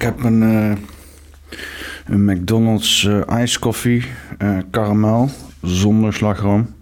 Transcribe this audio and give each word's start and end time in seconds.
ik 0.00 0.06
heb 0.06 0.24
een, 0.24 0.42
uh, 0.42 0.72
een 2.04 2.24
McDonald's 2.24 3.02
uh, 3.02 3.28
ijskoffie, 3.28 4.04
uh, 4.38 4.58
karamel, 4.70 5.30
zonder 5.62 6.12
slagroom. 6.12 6.74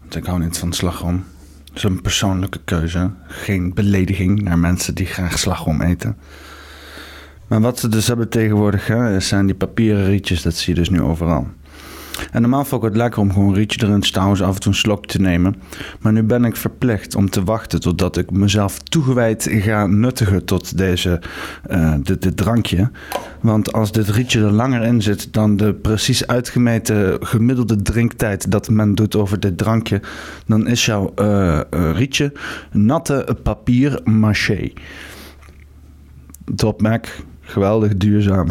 Want 0.00 0.16
ik 0.16 0.24
hou 0.24 0.38
niet 0.40 0.58
van 0.58 0.72
slagroom. 0.72 1.24
Dat 1.64 1.76
is 1.76 1.82
een 1.82 2.00
persoonlijke 2.00 2.60
keuze. 2.64 3.10
Geen 3.26 3.74
belediging 3.74 4.42
naar 4.42 4.58
mensen 4.58 4.94
die 4.94 5.06
graag 5.06 5.38
slagroom 5.38 5.82
eten. 5.82 6.16
Maar 7.46 7.60
wat 7.60 7.78
ze 7.78 7.88
dus 7.88 8.06
hebben 8.06 8.28
tegenwoordig, 8.28 8.86
hè, 8.86 9.20
zijn 9.20 9.46
die 9.46 9.54
papieren 9.54 10.04
rietjes. 10.04 10.42
Dat 10.42 10.54
zie 10.54 10.74
je 10.74 10.80
dus 10.80 10.90
nu 10.90 11.00
overal. 11.00 11.48
En 12.32 12.40
normaal 12.40 12.64
vond 12.64 12.82
ik 12.82 12.88
het 12.88 12.96
lekker 12.96 13.20
om 13.20 13.32
gewoon 13.32 13.54
rietje 13.54 13.86
erin 13.86 14.00
te 14.00 14.06
stouwen, 14.06 14.40
af 14.40 14.54
en 14.54 14.60
toe 14.60 14.72
een 14.72 14.78
slok 14.78 15.06
te 15.06 15.20
nemen. 15.20 15.54
Maar 16.00 16.12
nu 16.12 16.22
ben 16.22 16.44
ik 16.44 16.56
verplicht 16.56 17.14
om 17.14 17.30
te 17.30 17.44
wachten 17.44 17.80
totdat 17.80 18.16
ik 18.16 18.30
mezelf 18.30 18.78
toegewijd 18.78 19.48
ga 19.50 19.86
nuttigen 19.86 20.44
tot 20.44 20.78
deze, 20.78 21.20
uh, 21.70 21.94
dit, 22.02 22.36
drankje. 22.36 22.90
Want 23.40 23.72
als 23.72 23.92
dit 23.92 24.08
rietje 24.08 24.40
er 24.40 24.52
langer 24.52 24.82
in 24.82 25.02
zit 25.02 25.32
dan 25.32 25.56
de 25.56 25.74
precies 25.74 26.26
uitgemeten 26.26 27.16
gemiddelde 27.20 27.82
drinktijd 27.82 28.50
dat 28.50 28.68
men 28.68 28.94
doet 28.94 29.16
over 29.16 29.40
dit 29.40 29.58
drankje, 29.58 30.00
dan 30.46 30.66
is 30.66 30.84
jouw 30.84 31.12
uh, 31.20 31.60
rietje 31.70 32.32
natte 32.72 33.36
papier 33.42 34.00
maché. 34.04 34.72
Top 36.54 36.82
Mac, 36.82 37.06
geweldig 37.40 37.96
duurzaam. 37.96 38.48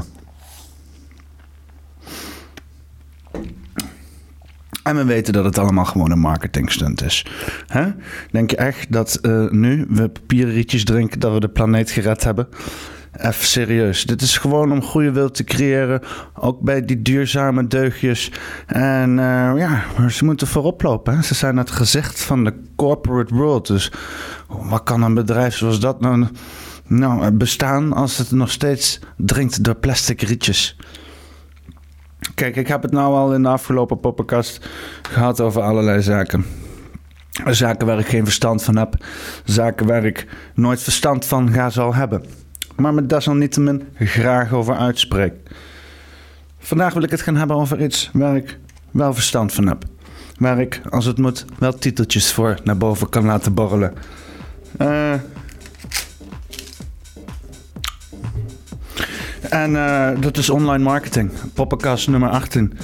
En 4.86 4.96
we 4.96 5.04
weten 5.04 5.34
dat 5.34 5.46
het 5.46 5.58
allemaal 5.58 5.86
gewoon 5.86 6.12
een 6.12 6.20
marketingstunt 6.20 7.04
is. 7.04 7.26
Hè? 7.68 7.86
Denk 8.32 8.50
je 8.50 8.58
echt 8.58 8.92
dat 8.92 9.20
uh, 9.22 9.50
nu 9.50 9.86
we 9.90 10.10
papierrietjes 10.10 10.84
drinken, 10.84 11.20
dat 11.20 11.34
we 11.34 11.40
de 11.40 11.50
planeet 11.50 11.92
gered 11.92 12.24
hebben? 12.24 12.48
Even 13.12 13.46
serieus. 13.46 14.04
Dit 14.04 14.22
is 14.22 14.38
gewoon 14.38 14.72
om 14.72 14.82
goede 14.82 15.12
wil 15.12 15.32
te 15.32 15.44
creëren. 15.44 16.02
Ook 16.34 16.62
bij 16.62 16.86
die 16.86 17.02
duurzame 17.02 17.68
deugjes. 17.68 18.32
En 18.66 19.10
uh, 19.10 19.52
ja, 19.56 19.84
ze 20.10 20.26
moeten 20.26 20.48
voorop 20.48 20.82
lopen. 20.82 21.24
Ze 21.24 21.36
zijn 21.36 21.58
het 21.58 21.72
gezicht 21.72 22.24
van 22.24 22.44
de 22.44 22.54
corporate 22.76 23.36
world. 23.36 23.68
Dus 23.68 23.92
wat 24.48 24.84
kan 24.84 25.02
een 25.02 25.14
bedrijf 25.14 25.56
zoals 25.56 25.80
dat 25.80 26.02
nou, 26.02 26.28
nou 26.88 27.32
bestaan 27.32 27.94
als 27.94 28.18
het 28.18 28.32
nog 28.32 28.52
steeds 28.52 29.00
drinkt 29.18 29.64
door 29.64 29.76
plastic 29.76 30.22
rietjes? 30.22 30.78
Kijk, 32.36 32.56
ik 32.56 32.68
heb 32.68 32.82
het 32.82 32.92
nou 32.92 33.14
al 33.14 33.34
in 33.34 33.44
de 33.44 33.50
afgelopen 33.50 34.00
poppenkast 34.00 34.68
gehad 35.02 35.42
over 35.42 35.62
allerlei 35.62 36.02
zaken. 36.02 36.46
Zaken 37.46 37.88
waar 37.88 38.00
ik 38.00 38.08
geen 38.08 38.24
verstand 38.24 38.64
van 38.64 38.78
heb. 38.78 39.06
Zaken 39.44 39.88
waar 39.88 40.06
ik 40.06 40.28
nooit 40.54 40.82
verstand 40.82 41.26
van 41.26 41.52
ga 41.52 41.70
zal 41.70 41.94
hebben. 41.94 42.26
Maar 42.76 42.94
me 42.94 43.06
desalniettemin 43.06 43.84
graag 43.96 44.54
over 44.54 44.76
uitspreek. 44.76 45.34
Vandaag 46.60 46.94
wil 46.94 47.04
ik 47.04 47.12
het 47.12 47.22
gaan 47.22 47.36
hebben 47.36 47.56
over 47.56 47.82
iets 47.82 48.10
waar 48.14 48.36
ik 48.36 48.60
wel 48.92 49.14
verstand 49.14 49.54
van 49.54 49.68
heb. 49.68 49.84
Waar 50.38 50.60
ik, 50.60 50.82
als 50.90 51.06
het 51.06 51.18
moet, 51.18 51.46
wel 51.60 51.74
titeltjes 51.74 52.34
voor 52.34 52.60
naar 52.64 52.78
boven 52.78 53.10
kan 53.10 53.26
laten 53.26 53.54
borrelen. 53.54 53.94
Uh, 54.82 55.14
En 59.50 59.72
uh, 59.72 60.10
dat 60.20 60.38
is 60.38 60.50
online 60.50 60.84
marketing. 60.84 61.32
Poppenkast 61.54 62.08
nummer 62.08 62.30
18. 62.30 62.78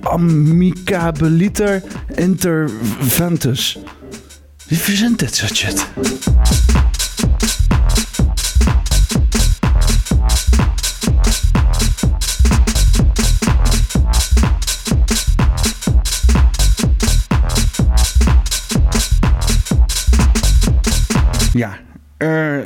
Amicabiliter 0.00 1.82
interventus. 2.14 3.78
Wie 4.66 4.78
verzint 4.78 5.18
dit 5.18 5.34
soort 5.34 5.56
shit? 5.56 5.86
Ja, 21.52 21.78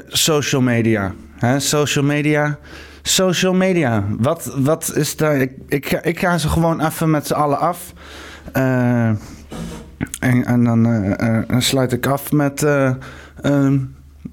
social 0.08 0.62
media. 0.62 1.14
Hè, 1.38 1.60
social 1.60 2.04
media. 2.04 2.58
Social 3.02 3.54
media. 3.54 4.04
Wat, 4.18 4.54
wat 4.56 4.92
is 4.94 5.16
daar? 5.16 5.36
Ik, 5.36 5.52
ik, 5.68 5.86
ga, 5.88 6.02
ik 6.02 6.18
ga 6.18 6.38
ze 6.38 6.48
gewoon 6.48 6.86
even 6.86 7.10
met 7.10 7.26
z'n 7.26 7.32
allen 7.32 7.58
af. 7.58 7.92
Uh, 8.56 9.08
en, 10.18 10.44
en 10.44 10.64
dan 10.64 10.86
uh, 10.86 11.58
sluit 11.58 11.92
ik 11.92 12.06
af 12.06 12.32
met, 12.32 12.66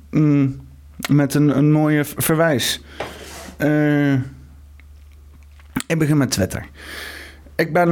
mm, 0.10 0.62
met 1.10 1.34
een, 1.34 1.58
een 1.58 1.72
mooie 1.72 2.06
verwijs. 2.06 2.84
ik 5.88 6.00
begin 6.00 6.18
met 6.18 6.32
Twitter. 6.32 6.66
Ik 7.56 7.74
ben, 7.74 7.90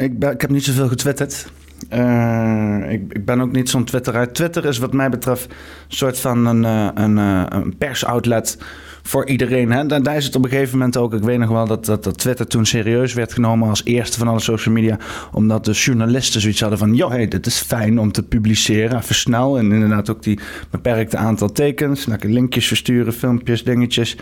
ik 0.00 0.18
ben, 0.18 0.32
ik 0.32 0.40
heb 0.40 0.50
niet 0.50 0.64
zoveel 0.64 0.88
getwitterd. 0.88 1.46
Uh, 1.94 2.92
ik, 2.92 3.12
ik, 3.12 3.24
ben 3.24 3.40
ook 3.40 3.52
niet 3.52 3.70
zo'n 3.70 3.84
Twitter 3.84 4.32
Twitter 4.32 4.64
is 4.64 4.78
wat 4.78 4.92
mij 4.92 5.10
betreft 5.10 5.44
een 5.44 5.96
soort 5.96 6.20
van 6.20 6.46
een, 6.46 6.62
uh, 6.62 6.88
een, 6.94 7.16
uh, 7.16 7.42
een 7.48 7.76
persoutlet 7.76 8.58
voor 9.02 9.26
iedereen. 9.26 9.72
Hè? 9.72 9.86
Daar, 9.86 10.16
is 10.16 10.24
het 10.24 10.36
op 10.36 10.44
een 10.44 10.50
gegeven 10.50 10.78
moment 10.78 10.96
ook. 10.96 11.14
Ik 11.14 11.22
weet 11.22 11.38
nog 11.38 11.48
wel 11.48 11.66
dat, 11.66 11.84
dat, 11.84 12.04
dat, 12.04 12.18
Twitter 12.18 12.46
toen 12.46 12.66
serieus 12.66 13.14
werd 13.14 13.32
genomen 13.32 13.68
als 13.68 13.84
eerste 13.84 14.18
van 14.18 14.28
alle 14.28 14.40
social 14.40 14.74
media. 14.74 14.98
Omdat 15.32 15.64
de 15.64 15.72
journalisten 15.72 16.40
zoiets 16.40 16.60
hadden 16.60 16.78
van: 16.78 16.94
joh, 16.94 17.10
hey, 17.10 17.28
dit 17.28 17.46
is 17.46 17.58
fijn 17.58 17.98
om 17.98 18.12
te 18.12 18.22
publiceren. 18.22 18.96
Even. 18.96 19.34
En 19.34 19.72
inderdaad 19.72 20.10
ook 20.10 20.22
die 20.22 20.38
beperkte 20.70 21.16
aantal 21.16 21.52
tekens. 21.52 22.06
Lekker 22.06 22.30
linkjes 22.30 22.66
versturen, 22.66 23.12
filmpjes, 23.12 23.64
dingetjes. 23.64 24.16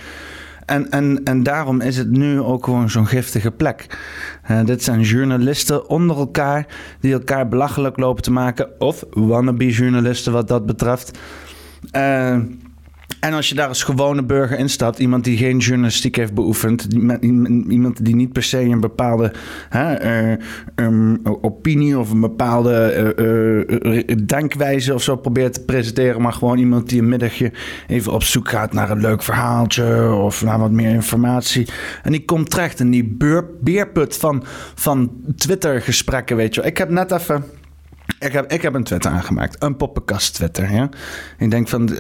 En, 0.68 0.90
en, 0.90 1.20
en 1.24 1.42
daarom 1.42 1.80
is 1.80 1.96
het 1.96 2.10
nu 2.10 2.40
ook 2.40 2.64
gewoon 2.64 2.90
zo'n 2.90 3.06
giftige 3.06 3.50
plek. 3.50 3.98
Dit 4.64 4.82
zijn 4.82 5.00
journalisten 5.00 5.88
onder 5.88 6.16
elkaar 6.16 6.66
die 7.00 7.12
elkaar 7.12 7.48
belachelijk 7.48 7.96
lopen 7.96 8.22
te 8.22 8.30
maken. 8.30 8.68
Of 8.78 9.04
wannabe 9.10 9.70
journalisten 9.70 10.32
wat 10.32 10.48
dat 10.48 10.66
betreft. 10.66 11.18
Uh, 11.96 12.36
en 13.20 13.32
als 13.32 13.48
je 13.48 13.54
daar 13.54 13.68
als 13.68 13.82
gewone 13.82 14.24
burger 14.24 14.58
instapt, 14.58 14.98
iemand 14.98 15.24
die 15.24 15.36
geen 15.36 15.58
journalistiek 15.58 16.16
heeft 16.16 16.34
beoefend, 16.34 16.86
iemand 17.68 18.04
die 18.04 18.14
niet 18.14 18.32
per 18.32 18.42
se 18.42 18.60
een 18.60 18.80
bepaalde 18.80 19.32
hè, 19.68 20.30
uh, 20.30 20.36
um, 20.74 21.20
opinie 21.40 21.98
of 21.98 22.10
een 22.10 22.20
bepaalde 22.20 23.14
uh, 23.18 23.92
uh, 23.94 24.16
denkwijze 24.26 24.94
of 24.94 25.02
zo 25.02 25.16
probeert 25.16 25.54
te 25.54 25.64
presenteren, 25.64 26.22
maar 26.22 26.32
gewoon 26.32 26.58
iemand 26.58 26.88
die 26.88 27.00
een 27.00 27.08
middagje 27.08 27.52
even 27.86 28.12
op 28.12 28.22
zoek 28.22 28.48
gaat 28.48 28.72
naar 28.72 28.90
een 28.90 29.00
leuk 29.00 29.22
verhaaltje 29.22 30.12
of 30.12 30.42
naar 30.42 30.58
wat 30.58 30.70
meer 30.70 30.90
informatie. 30.90 31.68
En 32.02 32.12
die 32.12 32.24
komt 32.24 32.50
terecht 32.50 32.80
in 32.80 32.90
die 32.90 33.16
beerput 33.60 34.16
van, 34.16 34.44
van 34.74 35.10
Twitter-gesprekken, 35.36 36.36
weet 36.36 36.54
je. 36.54 36.62
Ik 36.62 36.78
heb 36.78 36.90
net 36.90 37.10
even. 37.10 37.44
Ik 38.18 38.32
heb, 38.32 38.52
ik 38.52 38.62
heb 38.62 38.74
een 38.74 38.84
Twitter 38.84 39.10
aangemaakt. 39.10 39.62
Een 39.62 39.76
poppenkast 39.76 40.34
Twitter. 40.34 40.72
Ja? 40.72 40.88
Ik 41.38 41.50
denk 41.50 41.68
van 41.68 41.90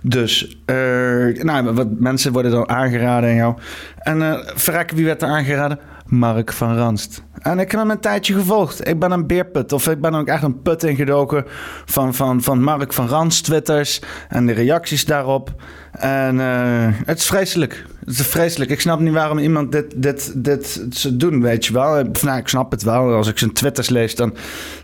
Dus, 0.00 0.58
uh, 0.66 1.42
nou, 1.42 1.72
wat 1.72 1.88
mensen 1.98 2.32
worden 2.32 2.50
dan 2.50 2.68
aangeraden 2.68 3.30
en 3.30 3.36
jou. 3.36 3.54
En 3.98 4.18
uh, 4.18 4.80
wie 4.94 5.04
werd 5.04 5.22
er 5.22 5.28
aangeraden? 5.28 5.78
Mark 6.06 6.52
van 6.52 6.76
Ranst. 6.76 7.22
En 7.40 7.58
ik 7.58 7.70
heb 7.70 7.80
hem 7.80 7.90
een 7.90 8.00
tijdje 8.00 8.34
gevolgd. 8.34 8.88
Ik 8.88 8.98
ben 8.98 9.10
een 9.10 9.26
beerput. 9.26 9.72
Of 9.72 9.88
ik 9.88 10.00
ben 10.00 10.14
ook 10.14 10.26
echt 10.26 10.42
een 10.42 10.62
put 10.62 10.82
ingedoken 10.82 11.44
van, 11.84 12.14
van, 12.14 12.42
van 12.42 12.62
Mark 12.62 12.92
van 12.92 13.08
Ranst 13.08 13.44
twitters. 13.44 14.00
En 14.28 14.46
de 14.46 14.52
reacties 14.52 15.04
daarop. 15.04 15.54
En 15.92 16.34
uh, 16.36 16.88
het 17.04 17.18
is 17.18 17.26
vreselijk. 17.26 17.84
Het 18.04 18.18
is 18.18 18.26
vreselijk. 18.26 18.70
Ik 18.70 18.80
snap 18.80 19.00
niet 19.00 19.12
waarom 19.12 19.38
iemand 19.38 19.72
dit, 19.72 19.92
dit, 19.96 20.32
dit 20.36 20.86
zou 20.90 21.16
doen, 21.16 21.40
weet 21.40 21.66
je 21.66 21.72
wel. 21.72 22.04
nou, 22.22 22.38
ik 22.38 22.48
snap 22.48 22.70
het 22.70 22.82
wel. 22.82 23.14
Als 23.14 23.28
ik 23.28 23.38
zijn 23.38 23.52
twitters 23.52 23.88
lees, 23.88 24.14
dan, 24.14 24.34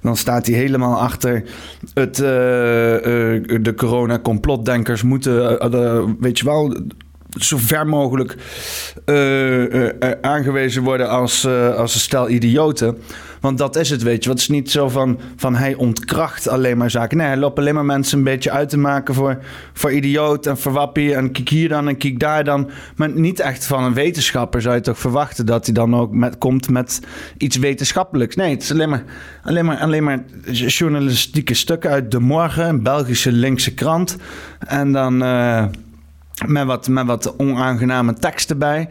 dan 0.02 0.16
staat 0.16 0.46
hij 0.46 0.56
helemaal 0.56 1.00
achter 1.00 1.44
het, 1.94 2.18
uh, 2.18 2.26
uh, 2.26 3.62
de 3.62 3.74
corona-complotdenkers 3.76 5.02
moeten, 5.02 6.16
weet 6.20 6.38
je 6.38 6.44
wel 6.44 6.76
zo 7.38 7.56
ver 7.56 7.86
mogelijk 7.86 8.36
aangewezen 10.20 10.82
worden 10.82 11.08
als, 11.08 11.46
als 11.76 11.94
een 11.94 12.00
stel 12.00 12.28
idioten. 12.28 12.98
Want 13.40 13.58
dat 13.58 13.76
is 13.76 13.90
het, 13.90 14.02
weet 14.02 14.22
je. 14.22 14.28
Wat 14.28 14.38
is 14.38 14.48
niet 14.48 14.70
zo 14.70 14.88
van, 14.88 15.18
van 15.36 15.54
hij 15.54 15.74
ontkracht 15.74 16.48
alleen 16.48 16.78
maar 16.78 16.90
zaken. 16.90 17.16
Nee, 17.16 17.26
hij 17.26 17.36
loopt 17.36 17.58
alleen 17.58 17.74
maar 17.74 17.84
mensen 17.84 18.18
een 18.18 18.24
beetje 18.24 18.50
uit 18.50 18.68
te 18.68 18.78
maken 18.78 19.14
voor, 19.14 19.38
voor 19.72 19.92
idioot 19.92 20.46
en 20.46 20.58
voor 20.58 20.72
wappie. 20.72 21.14
En 21.14 21.32
kijk 21.32 21.48
hier 21.48 21.68
dan 21.68 21.88
en 21.88 21.96
kijk 21.96 22.18
daar 22.18 22.44
dan. 22.44 22.70
Maar 22.96 23.10
niet 23.10 23.40
echt 23.40 23.66
van 23.66 23.84
een 23.84 23.94
wetenschapper 23.94 24.62
zou 24.62 24.74
je 24.74 24.80
toch 24.80 24.98
verwachten 24.98 25.46
dat 25.46 25.64
hij 25.64 25.74
dan 25.74 25.96
ook 25.96 26.12
met, 26.12 26.38
komt 26.38 26.70
met 26.70 27.00
iets 27.36 27.56
wetenschappelijks. 27.56 28.36
Nee, 28.36 28.50
het 28.50 28.62
is 28.62 28.72
alleen 28.72 28.88
maar, 28.88 29.04
alleen 29.42 29.64
maar, 29.64 29.78
alleen 29.78 30.04
maar 30.04 30.24
journalistieke 30.52 31.54
stukken 31.54 31.90
uit 31.90 32.10
De 32.10 32.20
Morgen, 32.20 32.68
een 32.68 32.82
Belgische 32.82 33.32
linkse 33.32 33.74
krant. 33.74 34.16
En 34.58 34.92
dan 34.92 35.22
met 36.46 36.66
wat, 36.66 36.88
met 36.88 37.06
wat 37.06 37.36
onaangename 37.36 38.14
teksten 38.14 38.58
bij. 38.58 38.88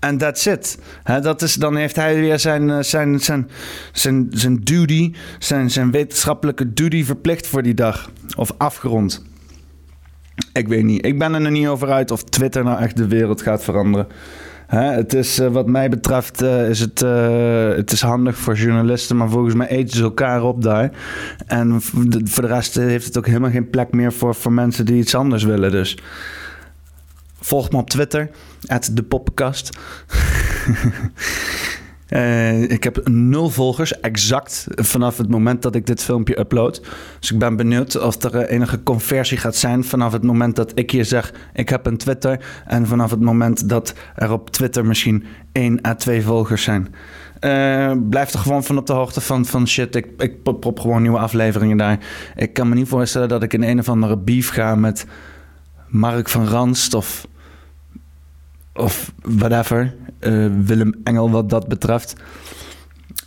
En 0.00 0.18
that's 0.18 0.46
it. 0.46 0.78
dat 1.22 1.42
is, 1.42 1.54
dan 1.54 1.76
heeft 1.76 1.96
hij 1.96 2.14
weer 2.14 2.38
zijn, 2.38 2.70
eh, 2.70 2.78
zijn, 2.80 3.20
zijn, 3.20 3.50
zijn, 3.92 4.26
zijn 4.30 4.56
duty, 4.56 5.12
zijn, 5.38 5.70
zijn 5.70 5.90
wetenschappelijke 5.90 6.72
duty 6.72 7.04
verplicht 7.04 7.46
voor 7.46 7.62
die 7.62 7.74
dag. 7.74 8.10
Of 8.36 8.52
afgerond. 8.56 9.24
Ik 10.52 10.68
weet 10.68 10.84
niet. 10.84 11.06
Ik 11.06 11.18
ben 11.18 11.34
er 11.34 11.40
nog 11.40 11.52
niet 11.52 11.66
over 11.66 11.90
uit 11.90 12.10
of 12.10 12.24
Twitter 12.24 12.64
nou 12.64 12.80
echt 12.80 12.96
de 12.96 13.08
wereld 13.08 13.42
gaat 13.42 13.64
veranderen. 13.64 14.06
Het 14.66 15.14
is, 15.14 15.38
eh, 15.38 15.48
wat 15.48 15.66
mij 15.66 15.88
betreft, 15.88 16.42
eh, 16.42 16.68
is 16.68 16.80
het, 16.80 17.00
het 17.76 17.92
is 17.92 18.00
handig 18.00 18.36
voor 18.36 18.54
journalisten, 18.54 19.16
maar 19.16 19.28
volgens 19.28 19.54
mij 19.54 19.68
eten 19.68 19.96
ze 19.96 20.02
elkaar 20.02 20.42
op 20.42 20.62
daar. 20.62 20.90
En 21.46 21.82
voor 22.24 22.42
de 22.42 22.48
rest 22.48 22.74
heeft 22.74 23.06
het 23.06 23.18
ook 23.18 23.26
helemaal 23.26 23.50
geen 23.50 23.70
plek 23.70 23.92
meer 23.92 24.12
voor, 24.12 24.34
voor 24.34 24.52
mensen 24.52 24.84
die 24.84 24.96
iets 24.96 25.14
anders 25.14 25.44
willen. 25.44 25.70
Dus 25.70 25.98
volg 27.40 27.70
me 27.70 27.78
op 27.78 27.90
Twitter, 27.90 28.30
de 28.92 29.02
poppenkast. 29.02 29.70
Eh, 32.06 32.62
ik 32.62 32.84
heb 32.84 33.08
nul 33.08 33.50
volgers, 33.50 34.00
exact 34.00 34.66
vanaf 34.74 35.18
het 35.18 35.28
moment 35.28 35.62
dat 35.62 35.74
ik 35.74 35.86
dit 35.86 36.02
filmpje 36.02 36.38
upload. 36.38 36.82
Dus 37.20 37.32
ik 37.32 37.38
ben 37.38 37.56
benieuwd 37.56 37.98
of 37.98 38.22
er 38.22 38.34
eh, 38.34 38.54
enige 38.54 38.82
conversie 38.82 39.38
gaat 39.38 39.56
zijn 39.56 39.84
vanaf 39.84 40.12
het 40.12 40.22
moment 40.22 40.56
dat 40.56 40.72
ik 40.74 40.90
hier 40.90 41.04
zeg: 41.04 41.32
ik 41.52 41.68
heb 41.68 41.86
een 41.86 41.96
Twitter. 41.96 42.44
En 42.66 42.86
vanaf 42.86 43.10
het 43.10 43.20
moment 43.20 43.68
dat 43.68 43.94
er 44.14 44.32
op 44.32 44.50
Twitter 44.50 44.84
misschien 44.84 45.24
1 45.52 45.86
à 45.86 45.94
2 45.94 46.22
volgers 46.22 46.62
zijn. 46.62 46.94
Eh, 47.40 47.92
blijf 48.10 48.32
er 48.32 48.38
gewoon 48.38 48.64
van 48.64 48.78
op 48.78 48.86
de 48.86 48.92
hoogte 48.92 49.20
van, 49.20 49.44
van 49.44 49.68
shit. 49.68 49.94
Ik, 49.94 50.06
ik 50.18 50.42
prop 50.42 50.80
gewoon 50.80 51.02
nieuwe 51.02 51.18
afleveringen 51.18 51.76
daar. 51.76 51.98
Ik 52.36 52.52
kan 52.52 52.68
me 52.68 52.74
niet 52.74 52.88
voorstellen 52.88 53.28
dat 53.28 53.42
ik 53.42 53.52
in 53.52 53.62
een 53.62 53.78
of 53.78 53.88
andere 53.88 54.18
beef 54.18 54.48
ga 54.48 54.74
met 54.74 55.06
Mark 55.88 56.28
van 56.28 56.46
Ranst 56.46 56.94
of, 56.94 57.26
of 58.76 59.12
whatever. 59.22 59.94
Eh, 60.18 60.46
Willem 60.64 60.94
Engel 61.04 61.30
wat 61.30 61.50
dat 61.50 61.68
betreft. 61.68 62.16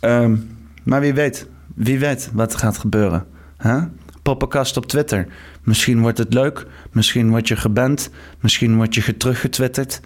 Ehm, 0.00 0.36
maar 0.82 1.00
wie 1.00 1.14
weet, 1.14 1.46
wie 1.74 1.98
weet 1.98 2.30
wat 2.32 2.52
er 2.52 2.58
gaat 2.58 2.78
gebeuren. 2.78 3.26
Huh? 3.62 3.82
Poppenkast 4.22 4.76
op 4.76 4.86
Twitter. 4.86 5.26
Misschien 5.62 6.00
wordt 6.00 6.18
het 6.18 6.34
leuk, 6.34 6.66
misschien 6.92 7.30
word 7.30 7.48
je 7.48 7.56
geband, 7.56 8.10
misschien 8.40 8.76
word 8.76 8.94
je 8.94 9.16
teruggetwitterd. 9.16 10.00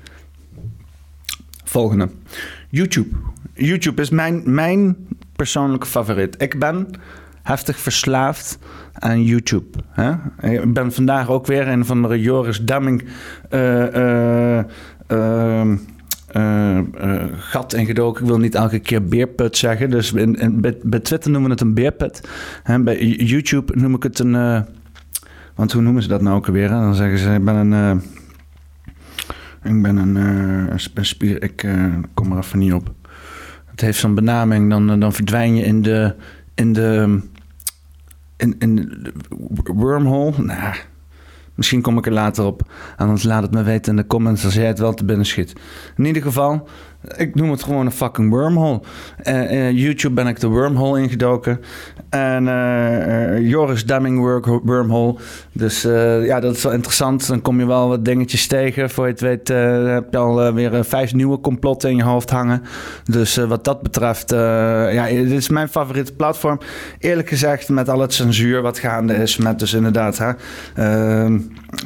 Volgende. 1.64 2.08
YouTube. 2.68 3.16
YouTube 3.54 4.02
is 4.02 4.10
mijn, 4.10 4.42
mijn 4.44 4.96
persoonlijke 5.36 5.86
favoriet. 5.86 6.42
Ik 6.42 6.58
ben 6.58 6.88
heftig 7.42 7.78
verslaafd 7.78 8.58
aan 8.92 9.24
YouTube. 9.24 9.78
Ik 10.40 10.72
ben 10.72 10.92
vandaag 10.92 11.30
ook 11.30 11.46
weer 11.46 11.68
een 11.68 11.84
van 11.84 12.02
de 12.02 12.20
Joris 12.20 12.64
Demming 12.64 13.04
eh, 13.50 14.58
eh, 14.58 14.64
ehm, 15.06 15.76
eh, 16.26 16.78
eh, 16.78 17.22
gat 17.36 17.72
ingedoken. 17.72 18.22
Ik 18.22 18.28
wil 18.28 18.38
niet 18.38 18.54
elke 18.54 18.78
keer 18.78 19.04
beerput 19.04 19.56
zeggen. 19.56 19.90
Dus 19.90 20.12
in, 20.12 20.34
in, 20.34 20.60
bij, 20.60 21.00
Twitter 21.00 21.30
noemen 21.30 21.48
we 21.48 21.54
het 21.56 21.60
een 21.60 21.74
beerput. 21.74 22.28
Bij 22.80 23.06
YouTube 23.06 23.76
noem 23.76 23.94
ik 23.94 24.02
het 24.02 24.18
een... 24.18 24.34
eh, 24.34 24.60
want 25.54 25.72
hoe 25.72 25.82
noemen 25.82 26.02
ze 26.02 26.08
dat 26.08 26.22
nou 26.22 26.36
ook 26.36 26.46
alweer? 26.46 26.70
hè? 26.70 26.80
Dan 26.80 26.94
zeggen 26.94 27.18
ze, 27.18 27.34
ik 27.34 27.44
ben 27.44 27.54
een... 27.54 28.02
ik 29.62 29.82
ben 29.82 29.96
een, 29.96 30.16
een 30.16 30.80
sp- 30.80 30.98
een 30.98 31.06
spier... 31.06 31.42
Ik 31.42 31.68
kom 32.14 32.32
er 32.32 32.38
even 32.38 32.58
niet 32.58 32.72
op. 32.72 32.92
Het 33.66 33.80
heeft 33.80 33.98
zo'n 33.98 34.14
benaming. 34.14 34.70
Dan, 34.70 35.00
dan 35.00 35.12
verdwijn 35.12 35.56
je 35.56 35.64
in 35.64 35.82
de... 35.82 36.14
In 36.54 36.72
de 36.72 37.20
in, 38.36 38.54
in 38.58 38.96
wormhole. 39.74 40.42
Nou, 40.42 40.74
misschien 41.54 41.82
kom 41.82 41.98
ik 41.98 42.06
er 42.06 42.12
later 42.12 42.44
op. 42.44 42.72
Anders 42.96 43.22
laat 43.22 43.42
het 43.42 43.52
me 43.52 43.62
weten 43.62 43.90
in 43.90 43.96
de 43.96 44.06
comments 44.06 44.44
als 44.44 44.54
jij 44.54 44.66
het 44.66 44.78
wel 44.78 44.94
te 44.94 45.04
binnen 45.04 45.26
schiet. 45.26 45.52
In 45.96 46.04
ieder 46.04 46.22
geval, 46.22 46.68
ik 47.16 47.34
noem 47.34 47.50
het 47.50 47.62
gewoon 47.62 47.86
een 47.86 47.92
fucking 47.92 48.30
wormhole. 48.30 48.80
Eh, 49.16 49.70
YouTube 49.70 50.14
ben 50.14 50.26
ik 50.26 50.40
de 50.40 50.46
wormhole 50.46 51.00
ingedoken. 51.00 51.60
En 52.10 52.48
eh, 52.48 53.48
Joris 53.48 53.86
Demming 53.86 54.18
wormhole. 54.64 55.16
Dus 55.52 55.82
ja, 56.22 56.40
dat 56.40 56.56
is 56.56 56.62
wel 56.62 56.72
interessant. 56.72 57.28
Dan 57.28 57.42
kom 57.42 57.58
je 57.58 57.66
wel 57.66 57.88
wat 57.88 58.04
dingetjes 58.04 58.46
tegen. 58.46 58.90
Voor 58.90 59.04
je 59.06 59.10
het 59.10 59.20
weet 59.20 59.48
heb 59.48 60.06
je 60.10 60.16
alweer 60.16 60.70
weer 60.70 60.84
vijf 60.84 61.14
nieuwe 61.14 61.40
complotten 61.40 61.90
in 61.90 61.96
je 61.96 62.02
hoofd 62.02 62.30
hangen. 62.30 62.62
Dus 63.04 63.36
wat 63.36 63.64
dat 63.64 63.82
betreft, 63.82 64.30
ja, 64.30 65.06
dit 65.06 65.30
is 65.30 65.48
mijn 65.48 65.68
favoriete 65.68 66.14
platform. 66.14 66.58
Eerlijk 66.98 67.28
gezegd, 67.28 67.68
met 67.68 67.88
al 67.88 68.00
het 68.00 68.14
censuur 68.14 68.62
wat 68.62 68.78
gaande 68.78 69.14
is. 69.14 69.36
Met 69.36 69.58
dus 69.58 69.72
inderdaad 69.72 70.18
hè, 70.18 70.32
eh, 70.74 71.34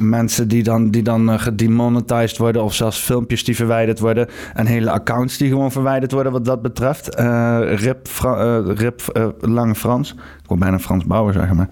mensen 0.01 0.47
die 0.47 0.63
dan, 0.63 0.91
die 0.91 1.03
dan 1.03 1.29
eh, 1.29 1.39
gedemonetized 1.39 2.37
worden. 2.37 2.63
Of 2.63 2.73
zelfs 2.73 2.99
filmpjes 2.99 3.43
die 3.43 3.55
verwijderd 3.55 3.99
worden. 3.99 4.27
En 4.53 4.65
hele 4.65 4.91
accounts 4.91 5.37
die 5.37 5.49
gewoon 5.49 5.71
verwijderd 5.71 6.11
worden 6.11 6.31
wat 6.31 6.45
dat 6.45 6.61
betreft. 6.61 7.15
Eh, 7.15 7.59
Rip, 7.75 8.07
eh, 8.23 8.59
Rip 8.65 9.35
Lange 9.39 9.75
Frans. 9.75 10.11
Ik 10.13 10.47
wil 10.47 10.57
bijna 10.57 10.79
Frans 10.79 11.05
Bauer 11.05 11.33
zeggen, 11.33 11.55
maar... 11.55 11.69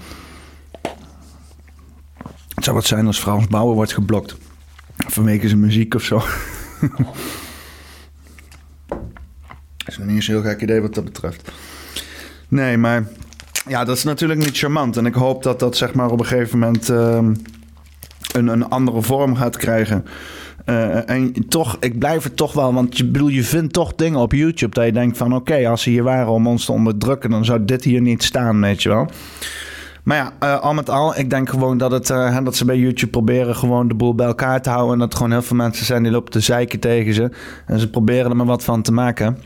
Het 2.56 2.64
zou 2.66 2.76
wat 2.76 2.86
zijn 2.86 3.08
als 3.08 3.20
Frans 3.20 3.48
Bauer 3.48 3.76
wordt 3.76 3.94
geblokt. 3.94 4.36
Vanwege 4.98 5.48
zijn 5.48 5.60
muziek 5.60 5.96
of 5.96 6.04
zo. 6.04 6.16
Is 9.86 9.98
nog 9.98 10.08
niet 10.08 10.16
eens 10.16 10.28
een 10.28 10.34
heel 10.34 10.44
gek 10.44 10.62
idee 10.62 10.82
wat 10.82 10.94
dat 10.94 11.04
betreft. 11.04 11.52
Nee, 12.48 12.78
maar 12.78 13.08
ja, 13.68 13.84
dat 13.84 13.98
is 13.98 14.04
natuurlijk 14.04 14.40
niet 14.40 14.58
charmant. 14.58 14.98
En 14.98 15.06
ik 15.06 15.14
hoop 15.14 15.44
dat 15.44 15.60
dat 15.60 15.78
zeg 15.78 15.94
maar 15.94 16.10
op 16.10 16.20
een 16.20 16.26
gegeven 16.26 16.60
moment 16.60 16.90
ehm, 16.90 17.34
een, 18.38 18.70
andere 18.70 19.02
vorm 19.02 19.36
gaat 19.36 19.58
krijgen. 19.58 20.06
Eh, 20.66 21.10
en 21.10 21.34
toch, 21.48 21.78
ik 21.80 22.00
blijf 22.00 22.24
het 22.24 22.38
toch 22.38 22.54
wel, 22.54 22.74
want 22.74 22.98
je, 22.98 23.06
bedoel, 23.06 23.28
je 23.28 23.44
vindt 23.44 23.74
toch 23.74 23.96
dingen 23.96 24.20
op 24.20 24.32
YouTube 24.32 24.74
dat 24.74 24.86
je 24.86 24.92
denkt 24.92 25.18
van 25.18 25.36
oké, 25.36 25.68
als 25.70 25.82
ze 25.82 25.90
hier 25.90 26.04
waren 26.04 26.32
om 26.32 26.48
ons 26.48 26.66
te 26.66 26.72
onderdrukken, 26.72 27.30
dan 27.30 27.46
zou 27.46 27.66
dit 27.66 27.84
hier 27.84 28.02
niet 28.02 28.24
staan, 28.24 28.62
weet 28.62 28.84
je 28.84 28.90
wel. 28.90 29.10
Maar 30.08 30.18
ja, 30.18 30.32
eh, 30.40 30.60
al 30.60 30.74
met 30.74 30.90
al, 30.90 31.18
ik 31.18 31.30
denk 31.30 31.50
gewoon 31.50 31.78
dat, 31.78 31.92
het, 31.92 32.10
eh, 32.10 32.38
dat 32.44 32.56
ze 32.56 32.66
bij 32.66 32.78
YouTube 32.78 33.12
proberen 33.12 33.56
gewoon 33.56 33.88
de 33.88 33.94
boel 33.94 34.16
bij 34.16 34.26
elkaar 34.28 34.62
te 34.62 34.70
houden. 34.70 34.94
En 34.94 35.00
dat 35.00 35.16
gewoon 35.16 35.32
heel 35.32 35.42
veel 35.42 35.56
mensen 35.56 35.86
zijn 35.86 36.04
die 36.04 36.12
lopen 36.12 36.32
te 36.32 36.40
zeiken 36.40 36.80
tegen 36.80 37.14
ze. 37.14 37.30
En 37.66 37.80
ze 37.80 37.90
proberen 37.90 38.30
er 38.30 38.36
maar 38.36 38.46
wat 38.46 38.64
van 38.64 38.82
te 38.82 38.92
maken. 38.92 39.38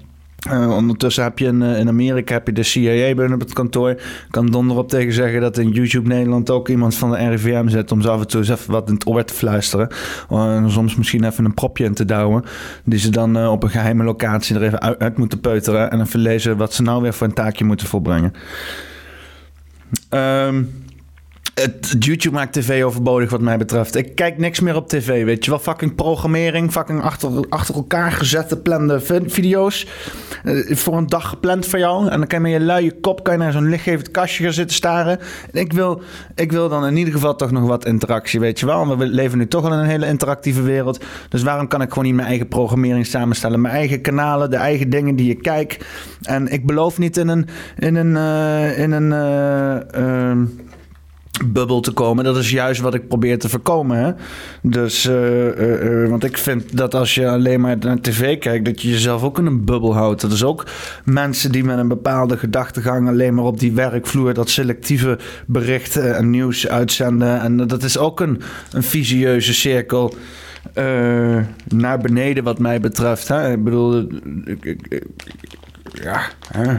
Eh, 0.49 0.75
ondertussen 0.75 1.23
heb 1.23 1.39
je 1.39 1.45
in, 1.45 1.61
eh, 1.61 1.79
in 1.79 1.87
Amerika 1.87 2.33
heb 2.33 2.47
je 2.47 2.53
de 2.53 2.63
CIA 2.63 3.13
binnen 3.13 3.33
op 3.33 3.39
het 3.39 3.53
kantoor. 3.53 4.01
Kan 4.29 4.45
donder 4.45 4.77
op 4.77 4.89
tegen 4.89 5.13
zeggen 5.13 5.41
dat 5.41 5.57
in 5.57 5.69
YouTube 5.69 6.07
Nederland 6.07 6.49
ook 6.49 6.69
iemand 6.69 6.95
van 6.95 7.11
de 7.11 7.17
RIVM 7.29 7.67
zit 7.67 7.91
om 7.91 8.01
zo 8.01 8.09
af 8.11 8.19
en 8.19 8.27
toe 8.27 8.39
eens 8.39 8.49
even 8.49 8.71
wat 8.71 8.87
in 8.87 8.93
het 8.93 9.07
oor 9.07 9.23
te 9.23 9.33
fluisteren. 9.33 9.89
Eh, 10.29 10.55
en 10.55 10.71
soms 10.71 10.95
misschien 10.95 11.23
even 11.23 11.45
een 11.45 11.53
propje 11.53 11.83
in 11.83 11.93
te 11.93 12.05
douwen. 12.05 12.43
Die 12.83 12.99
ze 12.99 13.09
dan 13.09 13.47
op 13.47 13.63
een 13.63 13.69
geheime 13.69 14.03
locatie 14.03 14.55
er 14.55 14.63
even 14.63 14.99
uit, 14.99 15.17
moeten 15.17 15.39
peuteren. 15.39 15.91
En 15.91 16.01
even 16.01 16.19
lezen 16.19 16.57
wat 16.57 16.73
ze 16.73 16.81
nou 16.81 17.01
weer 17.01 17.13
voor 17.13 17.27
een 17.27 17.33
taakje 17.33 17.65
moeten 17.65 17.87
volbrengen. 17.87 18.33
Ehm, 20.09 20.63
het, 21.53 21.95
YouTube 21.99 22.35
maakt 22.35 22.53
tv 22.53 22.83
overbodig 22.83 23.29
wat 23.29 23.41
mij 23.41 23.57
betreft. 23.57 23.95
Ik 23.95 24.15
kijk 24.15 24.37
niks 24.37 24.59
meer 24.59 24.75
op 24.75 24.87
tv, 24.87 25.23
weet 25.25 25.45
je 25.45 25.51
wel. 25.51 25.59
Fucking 25.59 25.95
programmering, 25.95 26.71
fucking 26.71 27.01
achter, 27.01 27.45
achter 27.49 27.75
elkaar 27.75 28.11
gezette 28.11 28.57
plande 28.57 28.99
vi- 28.99 29.29
video's. 29.29 29.87
Eh, 30.43 30.75
voor 30.75 30.97
een 30.97 31.07
dag 31.07 31.29
gepland 31.29 31.65
voor 31.65 31.79
jou. 31.79 32.09
En 32.09 32.17
dan 32.17 32.27
kan 32.27 32.37
je 32.37 32.49
met 32.49 32.61
je 32.61 32.65
luie 32.65 32.99
kop 33.01 33.23
kan 33.23 33.33
je 33.33 33.39
naar 33.39 33.51
zo'n 33.51 33.69
lichtgevend 33.69 34.11
kastje 34.11 34.43
gaan 34.43 34.53
zitten 34.53 34.75
staren. 34.75 35.19
En 35.51 35.59
ik 35.59 35.73
wil, 35.73 36.01
ik 36.35 36.51
wil 36.51 36.69
dan 36.69 36.85
in 36.85 36.97
ieder 36.97 37.13
geval 37.13 37.35
toch 37.35 37.51
nog 37.51 37.67
wat 37.67 37.85
interactie, 37.85 38.39
weet 38.39 38.59
je 38.59 38.65
wel. 38.65 38.97
We 38.97 39.05
leven 39.05 39.37
nu 39.37 39.47
toch 39.47 39.65
al 39.65 39.73
in 39.73 39.79
een 39.79 39.85
hele 39.85 40.07
interactieve 40.07 40.61
wereld. 40.61 41.03
Dus 41.29 41.43
waarom 41.43 41.67
kan 41.67 41.81
ik 41.81 41.89
gewoon 41.89 42.05
niet 42.05 42.15
mijn 42.15 42.27
eigen 42.27 42.47
programmering 42.47 43.05
samenstellen? 43.05 43.61
Mijn 43.61 43.73
eigen 43.73 44.01
kanalen, 44.01 44.49
de 44.49 44.55
eigen 44.55 44.89
dingen 44.89 45.15
die 45.15 45.31
ik 45.31 45.41
kijk. 45.41 45.77
En 46.21 46.47
ik 46.47 46.65
beloof 46.65 46.97
niet 46.97 47.17
in 47.17 47.27
een... 47.27 47.47
In 47.77 47.95
een, 47.95 48.17
eh, 48.17 48.79
in 48.79 48.91
een 48.91 49.11
eh, 49.11 50.29
ehm, 50.29 50.45
bubbel 51.45 51.81
te 51.81 51.91
komen. 51.91 52.23
Dat 52.23 52.37
is 52.37 52.49
juist 52.49 52.81
wat 52.81 52.93
ik 52.93 53.07
probeer 53.07 53.39
te 53.39 53.49
voorkomen. 53.49 53.97
Hè? 53.97 54.11
Dus, 54.61 55.05
eh, 55.05 55.47
eh, 55.47 56.03
eh, 56.03 56.09
want 56.09 56.23
ik 56.23 56.37
vind 56.37 56.77
dat 56.77 56.95
als 56.95 57.15
je 57.15 57.29
alleen 57.29 57.61
maar 57.61 57.77
naar 57.77 58.01
tv 58.01 58.37
kijkt, 58.37 58.65
dat 58.65 58.81
je 58.81 58.89
jezelf 58.89 59.23
ook 59.23 59.37
in 59.37 59.45
een 59.45 59.65
bubbel 59.65 59.93
houdt. 59.93 60.21
Dat 60.21 60.31
is 60.31 60.43
ook 60.43 60.65
mensen 61.05 61.51
die 61.51 61.63
met 61.63 61.77
een 61.77 61.87
bepaalde 61.87 62.37
gedachtegang 62.37 63.07
alleen 63.07 63.33
maar 63.33 63.45
op 63.45 63.59
die 63.59 63.71
werkvloer 63.71 64.33
dat 64.33 64.49
selectieve 64.49 65.17
berichten 65.47 66.15
en 66.15 66.29
nieuws 66.29 66.67
uitzenden. 66.67 67.41
En 67.41 67.57
dat 67.57 67.83
is 67.83 67.97
ook 67.97 68.19
een, 68.19 68.41
een 68.71 68.83
visieuze 68.83 69.53
cirkel. 69.53 70.13
naar 71.67 71.97
beneden, 71.97 72.43
wat 72.43 72.59
mij 72.59 72.79
betreft. 72.79 73.27
Hè? 73.27 73.51
Ik 73.51 73.63
bedoel, 73.63 74.07
ja, 75.93 76.21
hè? 76.51 76.77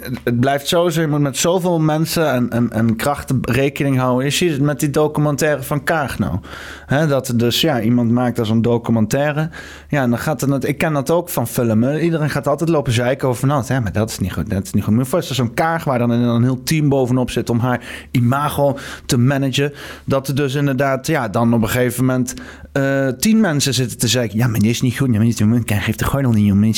Het- 0.00 0.40
blijft 0.40 0.68
sowieso, 0.68 1.00
je 1.00 1.06
moet 1.06 1.20
met 1.20 1.36
zoveel 1.36 1.80
mensen 1.80 2.32
en, 2.32 2.50
en, 2.50 2.72
en 2.72 2.96
krachten 2.96 3.38
rekening 3.42 3.98
houden. 3.98 4.24
Je 4.24 4.30
ziet 4.30 4.50
het 4.50 4.60
met 4.60 4.80
die 4.80 4.90
documentaire 4.90 5.62
van 5.62 5.84
Kaag 5.84 6.18
nou. 6.18 6.38
Hè, 6.86 7.06
dat 7.06 7.28
er 7.28 7.36
dus, 7.36 7.60
ja, 7.60 7.80
iemand 7.80 8.10
maakt 8.10 8.38
als 8.38 8.50
een 8.50 8.62
documentaire. 8.62 9.48
Ja, 9.88 10.06
dan 10.08 10.18
gaat 10.18 10.40
het, 10.40 10.64
ik 10.68 10.78
ken 10.78 10.92
dat 10.92 11.10
ook 11.10 11.28
van 11.28 11.48
filmen. 11.48 12.00
Iedereen 12.04 12.30
gaat 12.30 12.46
altijd 12.46 12.70
lopen 12.70 12.92
zeiken 12.92 13.28
over, 13.28 13.46
nou, 13.46 13.64
hè, 13.66 13.80
maar 13.80 13.92
dat 13.92 14.10
is 14.10 14.18
niet 14.18 14.32
goed, 14.32 14.50
dat 14.50 14.64
is 14.64 14.72
niet 14.72 14.84
goed. 14.84 14.94
Moet 14.94 15.04
je 15.04 15.10
voorstellen, 15.10 15.44
zo'n 15.44 15.54
Kaag 15.54 15.84
waar 15.84 15.98
dan 15.98 16.10
een, 16.10 16.42
heel 16.42 16.62
team 16.62 16.88
bovenop 16.88 17.30
zit 17.30 17.50
om 17.50 17.58
haar 17.58 17.80
imago 18.10 18.76
te 19.06 19.18
managen. 19.18 19.72
Dat 20.04 20.28
er 20.28 20.34
dus 20.34 20.54
inderdaad, 20.54 21.06
ja, 21.06 21.28
dan 21.28 21.54
op 21.54 21.62
een 21.62 21.68
gegeven 21.68 22.04
moment 22.04 22.34
eh, 22.72 23.08
tien 23.08 23.40
mensen 23.40 23.74
zitten 23.74 23.98
te 23.98 24.08
zeiken. 24.08 24.38
Ja, 24.38 24.46
maar 24.46 24.64
is 24.64 24.80
niet 24.80 24.98
goed. 24.98 25.08
Ja, 25.12 25.18
maar 25.18 25.56
die 25.56 25.64
Kaag 25.64 25.84
heeft 25.86 25.98
de 25.98 26.04
gordel 26.04 26.30
niet 26.32 26.52
om. 26.52 26.72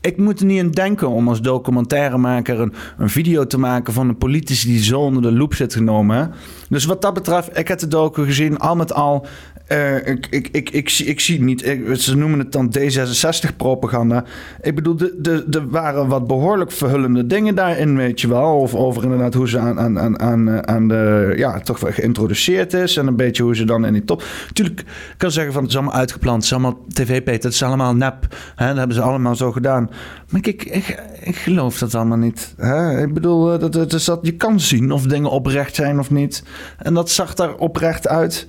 Ik 0.00 0.16
moet 0.16 0.40
er 0.40 0.46
niet 0.46 0.62
aan 0.62 0.70
denken 0.70 1.08
om 1.08 1.28
als 1.28 1.40
documentairemaker 1.40 2.60
een, 2.60 2.72
een 2.98 3.10
video 3.10 3.46
te 3.46 3.58
maken 3.58 3.92
van 3.92 4.08
een 4.08 4.18
politici 4.18 4.68
die 4.68 4.82
zo 4.82 5.00
onder 5.00 5.22
de 5.22 5.32
loep 5.32 5.54
zit 5.54 5.72
genomen. 5.72 6.32
Dus 6.68 6.84
wat 6.84 7.02
dat 7.02 7.14
betreft, 7.14 7.58
ik 7.58 7.68
heb 7.68 7.78
de 7.78 7.88
docu 7.88 8.24
gezien, 8.24 8.58
al 8.58 8.76
met 8.76 8.92
al. 8.92 9.26
Eh, 9.68 10.06
ik, 10.06 10.26
ik, 10.30 10.48
ik, 10.52 10.70
ik, 10.70 10.88
zie- 10.88 11.06
ik 11.06 11.20
zie 11.20 11.42
niet. 11.42 11.76
Ze 11.92 12.16
noemen 12.16 12.38
het 12.38 12.52
dan 12.52 12.74
D66-propaganda. 12.78 14.24
Ik 14.62 14.74
bedoel, 14.74 14.96
de- 14.96 15.14
de- 15.18 15.46
er 15.50 15.68
waren 15.68 16.08
wat 16.08 16.26
behoorlijk 16.26 16.72
verhullende 16.72 17.26
dingen 17.26 17.54
daarin, 17.54 17.96
weet 17.96 18.20
je 18.20 18.28
wel. 18.28 18.56
Of 18.60 18.74
over 18.74 19.02
inderdaad 19.02 19.34
hoe 19.34 19.48
ze 19.48 19.58
aan, 19.58 19.80
aan, 19.80 19.98
aan, 19.98 20.20
aan, 20.20 20.50
eh, 20.82 20.88
de. 20.88 21.34
Ja, 21.36 21.60
toch 21.60 21.80
wel 21.80 21.92
geïntroduceerd 21.92 22.72
is. 22.72 22.96
En 22.96 23.06
een 23.06 23.16
beetje 23.16 23.42
hoe 23.42 23.56
ze 23.56 23.64
dan 23.64 23.84
in 23.86 23.92
die 23.92 24.04
top. 24.04 24.22
Tuurlijk 24.52 24.80
ik 24.80 24.86
kan 25.16 25.30
zeggen 25.30 25.52
van 25.52 25.62
het 25.62 25.70
is 25.70 25.76
allemaal 25.78 25.94
uitgeplant. 25.98 26.36
Het 26.36 26.44
is 26.44 26.52
allemaal 26.52 26.78
tv-pet. 26.92 27.42
Het 27.42 27.52
is 27.52 27.62
allemaal 27.62 27.94
nep. 27.94 28.26
Hè, 28.56 28.66
dat 28.66 28.76
hebben 28.76 28.96
ze 28.96 29.02
allemaal 29.02 29.36
zo 29.36 29.52
gedaan. 29.52 29.90
Maar 30.30 30.40
ik, 30.46 30.64
ik, 30.64 31.36
geloof 31.36 31.78
dat 31.78 31.94
allemaal 31.94 32.18
niet. 32.18 32.54
Hè? 32.56 33.02
Ik 33.02 33.14
bedoel, 33.14 33.52
eh, 33.52 33.70
dat, 33.70 33.92
is 33.92 34.04
dat 34.04 34.18
je 34.22 34.32
kan 34.32 34.60
zien 34.60 34.90
of 34.90 35.02
dingen 35.02 35.30
oprecht 35.30 35.74
zijn 35.74 35.98
of 35.98 36.10
niet. 36.10 36.42
En 36.78 36.94
dat 36.94 37.10
zag 37.10 37.34
daar 37.34 37.54
oprecht 37.54 38.08
uit. 38.08 38.46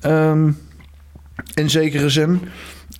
Ehm, 0.00 0.50
in 1.54 1.70
zekere 1.70 2.08
zin. 2.10 2.40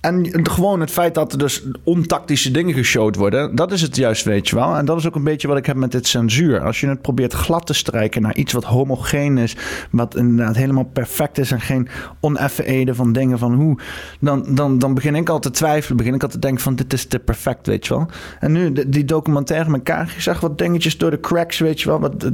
En 0.01 0.29
gewoon 0.47 0.79
het 0.79 0.91
feit 0.91 1.15
dat 1.15 1.31
er 1.31 1.37
dus 1.37 1.63
ontactische 1.83 2.51
dingen 2.51 2.73
geshowd 2.73 3.15
worden, 3.15 3.55
dat 3.55 3.71
is 3.71 3.81
het 3.81 3.95
juist, 3.95 4.23
weet 4.25 4.49
je 4.49 4.55
wel. 4.55 4.75
En 4.75 4.85
dat 4.85 4.97
is 4.97 5.07
ook 5.07 5.15
een 5.15 5.23
beetje 5.23 5.47
wat 5.47 5.57
ik 5.57 5.65
heb 5.65 5.75
met 5.75 5.91
dit 5.91 6.07
censuur. 6.07 6.61
Als 6.61 6.79
je 6.79 6.87
het 6.87 7.01
probeert 7.01 7.33
glad 7.33 7.65
te 7.65 7.73
strijken 7.73 8.21
naar 8.21 8.35
iets 8.35 8.53
wat 8.53 8.63
homogeen 8.63 9.37
is, 9.37 9.55
wat 9.91 10.15
inderdaad 10.15 10.55
helemaal 10.55 10.83
perfect 10.83 11.37
is 11.37 11.51
en 11.51 11.61
geen 11.61 11.87
oneffen 12.19 12.95
van 12.95 13.13
dingen 13.13 13.39
van 13.39 13.53
hoe, 13.53 13.77
dan, 14.19 14.45
dan, 14.55 14.79
dan 14.79 14.93
begin 14.93 15.15
ik 15.15 15.29
al 15.29 15.39
te 15.39 15.51
twijfelen, 15.51 15.97
begin 15.97 16.13
ik 16.13 16.23
al 16.23 16.29
te 16.29 16.39
denken 16.39 16.61
van 16.61 16.75
dit 16.75 16.93
is 16.93 17.05
te 17.05 17.19
perfect, 17.19 17.67
weet 17.67 17.87
je 17.87 17.93
wel. 17.93 18.07
En 18.39 18.51
nu, 18.51 18.71
die 18.87 19.05
documentaire 19.05 19.69
met 19.69 19.79
elkaar, 19.87 20.13
je 20.15 20.21
zag 20.21 20.39
wat 20.39 20.57
dingetjes 20.57 20.97
door 20.97 21.11
de 21.11 21.19
cracks, 21.19 21.59
weet 21.59 21.81
je 21.81 21.87
wel. 21.87 21.99
Wat, 21.99 22.31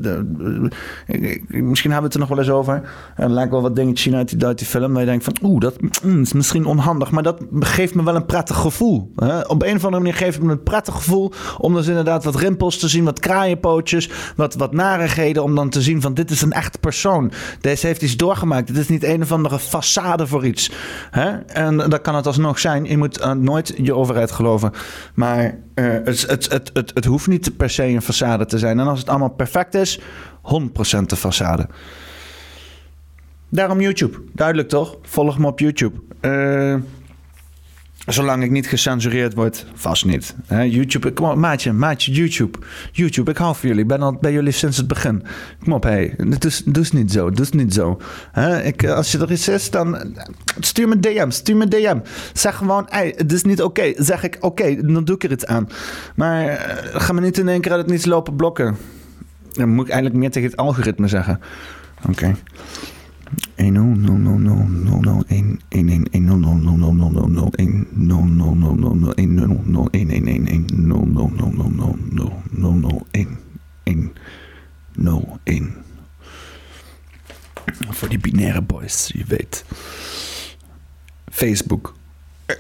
misschien 1.48 1.92
hebben 1.92 1.98
we 2.00 2.04
het 2.06 2.14
er 2.14 2.20
nog 2.20 2.30
wel 2.30 2.40
eens 2.40 2.50
over. 2.50 2.82
Er 3.16 3.30
lijkt 3.30 3.52
wel 3.52 3.62
wat 3.62 3.76
dingetjes 3.76 4.02
zien 4.02 4.16
uit 4.16 4.30
die, 4.30 4.46
uit 4.46 4.58
die 4.58 4.68
film, 4.68 4.92
waar 4.92 5.02
je 5.02 5.08
denkt 5.08 5.24
van 5.24 5.36
oeh, 5.44 5.60
dat 5.60 5.76
mm, 6.04 6.22
is 6.22 6.34
misschien 6.34 6.66
onhandig, 6.66 7.12
maar 7.12 7.24
dat 7.24 7.42
geeft 7.66 7.96
me 7.96 8.04
wel 8.04 8.16
een 8.16 8.26
prettig 8.26 8.56
gevoel. 8.56 9.12
Hè? 9.16 9.42
Op 9.42 9.64
een 9.64 9.76
of 9.76 9.84
andere 9.84 10.04
manier 10.04 10.14
geeft 10.14 10.36
het 10.36 10.44
me 10.44 10.52
een 10.52 10.64
prettig 10.64 10.94
gevoel 10.94 11.32
om 11.58 11.74
dus 11.74 11.88
inderdaad 11.88 12.24
wat 12.24 12.36
rimpels 12.36 12.78
te 12.78 12.88
zien, 12.88 13.04
wat 13.04 13.20
kraaienpootjes, 13.20 14.10
wat, 14.36 14.56
wat 14.56 14.74
narigheden, 14.74 15.44
om 15.44 15.56
dan 15.56 15.70
te 15.70 15.82
zien 15.82 16.02
van 16.02 16.14
dit 16.14 16.32
is 16.32 16.42
een 16.42 16.52
echt 16.52 16.80
persoon. 16.80 17.32
Deze 17.62 17.88
heeft 17.88 18.02
iets 18.02 18.18
doorgemaakt. 18.18 18.68
Dit 18.68 18.78
is 18.78 18.88
niet 18.88 19.04
een 19.04 19.22
of 19.22 19.32
andere 19.32 19.60
façade 19.60 20.24
voor 20.24 20.46
iets. 20.46 20.72
Hè? 21.12 21.38
En 21.38 21.78
dat 21.78 22.02
kan 22.02 22.16
het 22.16 22.28
alsnog 22.28 22.60
zijn. 22.60 22.86
Je 22.86 22.98
moet 22.98 23.20
eh, 23.20 23.32
nooit 23.32 23.74
je 23.78 23.96
overheid 23.96 24.32
geloven. 24.32 24.72
Maar 25.14 25.60
eh, 25.74 25.86
het, 25.86 26.22
het, 26.28 26.52
het, 26.52 26.70
het, 26.74 26.92
het 26.94 27.06
hoeft 27.06 27.28
niet 27.28 27.58
per 27.58 27.70
se 27.70 27.84
een 27.84 28.04
façade 28.04 28.46
te 28.46 28.58
zijn. 28.58 28.80
En 28.80 28.88
als 28.88 29.00
het 29.00 29.10
allemaal 29.10 29.30
perfect 29.30 29.74
is, 29.74 30.00
100% 30.00 30.02
de 31.06 31.18
façade. 31.18 31.74
Daarom 33.50 33.82
YouTube. 33.82 34.18
Duidelijk 34.34 34.70
toch? 34.70 34.98
Volg 35.02 35.38
me 35.38 35.48
op 35.48 35.60
YouTube. 35.60 36.00
Eh, 36.20 36.76
zolang 38.08 38.44
ik 38.44 38.52
niet 38.52 38.68
gecensureerd 38.68 39.34
word, 39.34 39.66
vast 39.74 40.06
niet. 40.06 40.36
YouTube, 40.50 41.14
kom 41.14 41.30
op, 41.30 41.36
maatje, 41.36 41.72
maatje, 41.74 42.12
YouTube. 42.12 42.58
YouTube, 42.92 43.32
ik 43.32 43.38
hou 43.38 43.56
van 43.56 43.68
jullie. 43.68 43.84
Ik 43.84 43.88
ben 43.88 44.02
al 44.02 44.18
bij 44.22 44.32
jullie 44.32 44.52
sinds 44.52 44.78
het 44.78 44.88
begin. 44.88 45.24
Kom 45.64 45.74
op, 45.74 45.84
hé. 45.84 46.12
Doe, 46.18 46.52
doe 46.66 46.86
niet 46.92 47.12
zo, 47.12 47.32
doe 47.32 47.46
niet 47.52 47.74
zo. 47.74 48.00
Ik, 48.64 48.84
eh, 48.84 48.94
als 48.94 49.12
je 49.12 49.18
er 49.18 49.32
iets 49.32 49.48
is, 49.48 49.70
dan 49.70 49.98
eh, 49.98 50.26
stuur 50.60 50.88
me 50.88 51.00
DM, 51.00 51.30
stuur 51.30 51.58
me 51.58 51.68
DM. 51.68 51.98
Zeg 52.34 52.56
gewoon, 52.56 52.86
hey, 52.90 53.14
het 53.16 53.32
is 53.32 53.44
niet 53.44 53.62
oké. 53.62 53.94
Zeg 53.96 54.24
ik, 54.24 54.38
oké, 54.40 54.76
dan 54.82 55.04
doe 55.04 55.16
ik 55.16 55.24
er 55.24 55.32
iets 55.32 55.46
aan. 55.46 55.70
Maar 56.16 56.48
eh, 56.48 57.02
ga 57.02 57.14
me 57.14 57.22
niet 57.22 57.38
in 57.38 57.48
één 57.48 57.62
keer 57.62 57.72
uit 57.72 57.82
het 57.82 57.90
niets 57.90 58.06
lopen 58.06 58.36
blokken. 58.36 58.78
Dan 59.52 59.70
moet 59.70 59.86
ik 59.86 59.92
eigenlijk 59.92 60.22
meer 60.22 60.32
tegen 60.32 60.50
het 60.50 60.60
algoritme 60.60 61.08
zeggen. 61.08 61.40
Oké. 62.10 62.26
1 62.26 62.38
Voor 77.90 78.10
die 78.10 78.20
binaire 78.20 78.62
boys, 78.62 79.12
je 79.14 79.24
weet. 79.28 79.66
Facebook. 81.32 81.94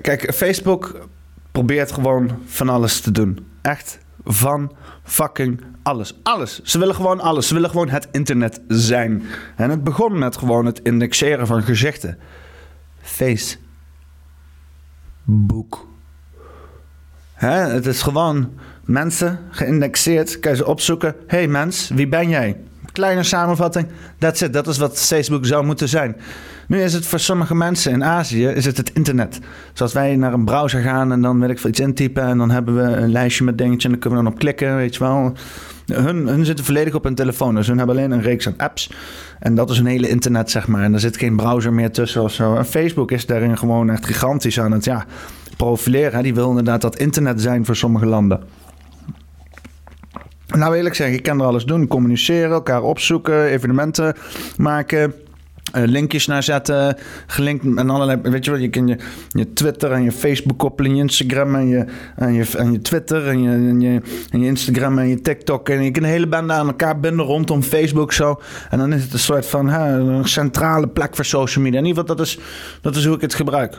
Kijk, 0.01 0.33
Facebook 0.33 1.07
probeert 1.51 1.91
gewoon 1.91 2.31
van 2.45 2.69
alles 2.69 3.01
te 3.01 3.11
doen. 3.11 3.45
Echt 3.61 3.99
van 4.27 4.71
fucking 5.03 5.61
alles. 5.83 6.13
Alles. 6.23 6.61
Ze 6.63 6.79
willen 6.79 6.95
gewoon 6.95 7.19
alles. 7.19 7.47
Ze 7.47 7.53
willen 7.53 7.69
gewoon 7.69 7.89
het 7.89 8.07
internet 8.11 8.61
zijn. 8.67 9.23
En 9.55 9.69
het 9.69 9.83
begon 9.83 10.17
met 10.17 10.37
gewoon 10.37 10.65
het 10.65 10.79
indexeren 10.83 11.47
van 11.47 11.63
gezichten. 11.63 12.17
Facebook. 13.01 13.67
Hè, 17.33 17.59
het 17.59 17.85
is 17.85 18.01
gewoon 18.01 18.53
mensen 18.83 19.39
geïndexeerd. 19.49 20.39
Kan 20.39 20.55
ze 20.55 20.65
opzoeken. 20.65 21.15
hey 21.27 21.47
mens, 21.47 21.89
wie 21.89 22.07
ben 22.07 22.29
jij? 22.29 22.57
Kleine 22.97 23.23
samenvatting. 23.23 23.87
That's 24.17 24.41
it. 24.41 24.53
Dat 24.53 24.67
is 24.67 24.77
wat 24.77 24.99
Facebook 24.99 25.45
zou 25.45 25.65
moeten 25.65 25.89
zijn. 25.89 26.15
Nu 26.67 26.81
is 26.81 26.93
het 26.93 27.05
voor 27.05 27.19
sommige 27.19 27.55
mensen 27.55 27.91
in 27.91 28.03
Azië 28.03 28.47
is 28.47 28.65
het, 28.65 28.77
het 28.77 28.91
internet. 28.93 29.39
Zoals 29.73 29.93
wij 29.93 30.15
naar 30.15 30.33
een 30.33 30.45
browser 30.45 30.81
gaan 30.81 31.11
en 31.11 31.21
dan 31.21 31.39
wil 31.39 31.49
ik 31.49 31.59
veel 31.59 31.69
iets 31.69 31.79
intypen. 31.79 32.23
En 32.23 32.37
dan 32.37 32.49
hebben 32.49 32.75
we 32.75 32.81
een 32.81 33.11
lijstje 33.11 33.43
met 33.43 33.57
dingetjes 33.57 33.83
en 33.83 33.89
dan 33.89 33.99
kunnen 33.99 34.19
we 34.19 34.25
dan 34.25 34.33
op 34.33 34.39
klikken, 34.39 34.75
weet 34.75 34.95
je 34.95 34.99
wel. 34.99 35.33
Hun, 35.85 36.27
hun 36.27 36.45
zitten 36.45 36.65
volledig 36.65 36.93
op 36.93 37.03
hun 37.03 37.15
telefoon. 37.15 37.55
Dus 37.55 37.67
hun 37.67 37.77
hebben 37.77 37.95
alleen 37.95 38.11
een 38.11 38.21
reeks 38.21 38.47
aan 38.47 38.57
apps. 38.57 38.91
En 39.39 39.55
dat 39.55 39.69
is 39.69 39.77
hun 39.77 39.85
hele 39.85 40.09
internet, 40.09 40.51
zeg 40.51 40.67
maar. 40.67 40.83
En 40.83 40.93
er 40.93 40.99
zit 40.99 41.17
geen 41.17 41.35
browser 41.35 41.73
meer 41.73 41.91
tussen 41.91 42.23
of 42.23 42.31
zo. 42.31 42.55
En 42.55 42.65
Facebook 42.65 43.11
is 43.11 43.25
daarin 43.25 43.57
gewoon 43.57 43.89
echt 43.89 44.05
gigantisch 44.05 44.59
aan 44.59 44.71
het 44.71 44.85
ja, 44.85 45.05
profileren. 45.57 46.23
Die 46.23 46.33
wil 46.33 46.49
inderdaad 46.49 46.81
dat 46.81 46.97
internet 46.97 47.41
zijn 47.41 47.65
voor 47.65 47.75
sommige 47.75 48.05
landen. 48.05 48.39
Nou, 50.55 50.77
ik 50.77 50.93
zeggen, 50.93 51.15
je 51.15 51.21
kan 51.21 51.39
er 51.39 51.45
alles 51.45 51.65
doen. 51.65 51.87
Communiceren, 51.87 52.51
elkaar 52.51 52.83
opzoeken, 52.83 53.43
evenementen 53.43 54.15
maken. 54.57 55.13
eh, 55.73 55.83
linkjes 55.85 56.27
naar 56.27 56.43
zetten, 56.43 56.97
gelinkt 57.27 57.65
en 57.77 57.89
allerlei, 57.89 58.19
weet 58.21 58.45
je 58.45 58.51
wel, 58.51 58.59
je 58.59 58.69
kan 58.69 58.87
je, 58.87 58.97
je 59.29 59.53
Twitter 59.53 59.91
en 59.91 60.03
je 60.03 60.11
Facebook 60.11 60.57
koppelen, 60.57 60.95
je 60.95 61.01
Instagram 61.01 61.55
en 61.55 61.67
je, 61.67 61.85
en 62.15 62.33
je, 62.33 62.45
en 62.57 62.71
je 62.71 62.81
Twitter 62.81 63.27
en 63.27 63.41
je, 63.41 63.49
en, 63.49 63.81
je, 63.81 64.01
en 64.31 64.39
je 64.39 64.47
Instagram 64.47 64.97
en 64.99 65.07
je 65.07 65.21
TikTok 65.21 65.69
en 65.69 65.83
je 65.83 65.91
kan 65.91 66.03
een 66.03 66.09
hele 66.09 66.27
bende 66.27 66.53
aan 66.53 66.67
elkaar 66.67 66.99
binden 66.99 67.25
rondom 67.25 67.63
Facebook 67.63 68.13
zo. 68.13 68.41
En 68.69 68.77
dan 68.77 68.93
is 68.93 69.03
het 69.03 69.13
een 69.13 69.19
soort 69.19 69.45
van 69.45 69.69
hè, 69.69 69.97
een 69.99 70.27
centrale 70.27 70.87
plek 70.87 71.15
voor 71.15 71.25
social 71.25 71.63
media. 71.63 71.79
In 71.79 71.85
ieder 71.85 72.01
geval, 72.01 72.15
dat 72.15 72.25
is, 72.25 72.39
dat 72.81 72.95
is 72.95 73.05
hoe 73.05 73.15
ik 73.15 73.21
het 73.21 73.33
gebruik. 73.33 73.77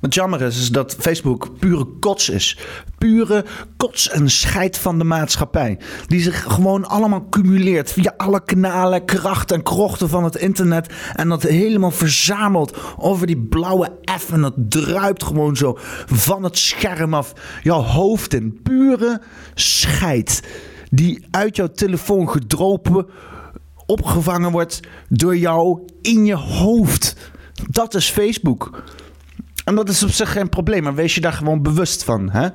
Wat 0.00 0.14
jammer 0.14 0.42
is, 0.42 0.60
is 0.60 0.68
dat 0.68 0.96
Facebook 0.98 1.58
pure 1.58 1.86
kots 2.00 2.28
is. 2.28 2.58
Pure 2.98 3.44
kots 3.76 4.08
en 4.08 4.30
scheid 4.30 4.78
van 4.78 4.98
de 4.98 5.04
maatschappij. 5.04 5.78
Die 6.06 6.20
zich 6.20 6.42
gewoon 6.42 6.84
allemaal 6.84 7.28
cumuleert 7.28 7.92
via 7.92 8.14
alle 8.16 8.44
kanalen, 8.44 9.04
krachten 9.04 9.56
en 9.56 9.62
krochten 9.62 10.08
van 10.08 10.24
het 10.24 10.36
internet. 10.36 10.92
En 11.14 11.28
dat 11.28 11.42
helemaal 11.42 11.90
verzamelt 11.90 12.76
over 12.96 13.26
die 13.26 13.38
blauwe 13.38 13.90
F. 14.20 14.32
En 14.32 14.40
dat 14.40 14.54
druipt 14.56 15.24
gewoon 15.24 15.56
zo 15.56 15.78
van 16.06 16.42
het 16.42 16.58
scherm 16.58 17.14
af 17.14 17.32
jouw 17.62 17.82
hoofd 17.82 18.34
in. 18.34 18.60
Pure 18.62 19.20
scheid. 19.54 20.42
Die 20.90 21.26
uit 21.30 21.56
jouw 21.56 21.70
telefoon 21.74 22.30
gedropen, 22.30 23.06
opgevangen 23.86 24.50
wordt 24.50 24.80
door 25.08 25.36
jou 25.36 25.82
in 26.02 26.24
je 26.24 26.36
hoofd. 26.36 27.16
Dat 27.70 27.94
is 27.94 28.10
Facebook. 28.10 28.82
En 29.68 29.74
dat 29.74 29.88
is 29.88 30.02
op 30.02 30.10
zich 30.10 30.32
geen 30.32 30.48
probleem, 30.48 30.82
maar 30.82 30.94
wees 30.94 31.14
je 31.14 31.20
daar 31.20 31.32
gewoon 31.32 31.62
bewust 31.62 32.04
van. 32.04 32.30
Hè? 32.30 32.48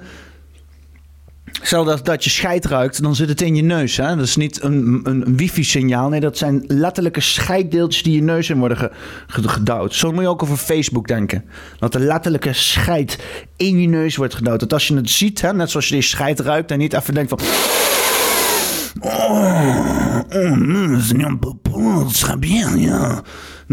Stel 1.62 1.84
dat, 1.84 2.06
dat 2.06 2.24
je 2.24 2.30
scheid 2.30 2.66
ruikt, 2.66 3.02
dan 3.02 3.16
zit 3.16 3.30
het 3.30 3.42
in 3.42 3.56
je 3.56 3.62
neus. 3.62 3.98
Hè? 3.98 4.16
Dat 4.16 4.26
is 4.26 4.36
niet 4.36 4.64
een, 4.64 5.02
een, 5.04 5.38
wifi-signaal. 5.38 6.10
Nee, 6.10 6.20
dat 6.20 6.38
zijn 6.38 6.64
letterlijke 6.68 7.22
scheiddeeltjes 7.22 8.04
die 8.04 8.16
je 8.16 8.22
neus 8.22 8.50
in 8.50 8.60
worden 8.60 8.78
ge, 8.78 8.92
ge- 9.28 9.48
gedouwd. 9.48 9.94
Zo 9.94 10.12
moet 10.12 10.22
je 10.22 10.30
ook 10.30 10.44
over 10.44 10.58
Facebook 10.58 11.08
denken. 11.08 11.46
Dat 11.80 11.96
er 11.96 12.02
letterlijke 12.02 12.54
scheid 12.54 13.20
in 13.58 13.82
je 13.82 13.88
neus 13.88 14.16
wordt 14.16 14.36
gedouwd. 14.36 14.60
Dat 14.60 14.74
als 14.74 14.88
je 14.88 14.96
het 14.96 15.10
ziet, 15.10 15.42
hè, 15.42 15.54
net 15.54 15.70
zoals 15.70 15.88
je 15.88 15.94
die 15.94 16.04
scheid 16.04 16.40
ruikt... 16.40 16.72
en 16.72 16.78
niet 16.78 16.94
even 16.94 17.14
denkt 17.14 17.30
van... 17.30 17.40
Oh, 19.00 20.20
oh, 20.30 21.54
bon, 21.62 22.08
très 22.12 22.38
bien, 22.38 22.80
ja. 22.80 23.24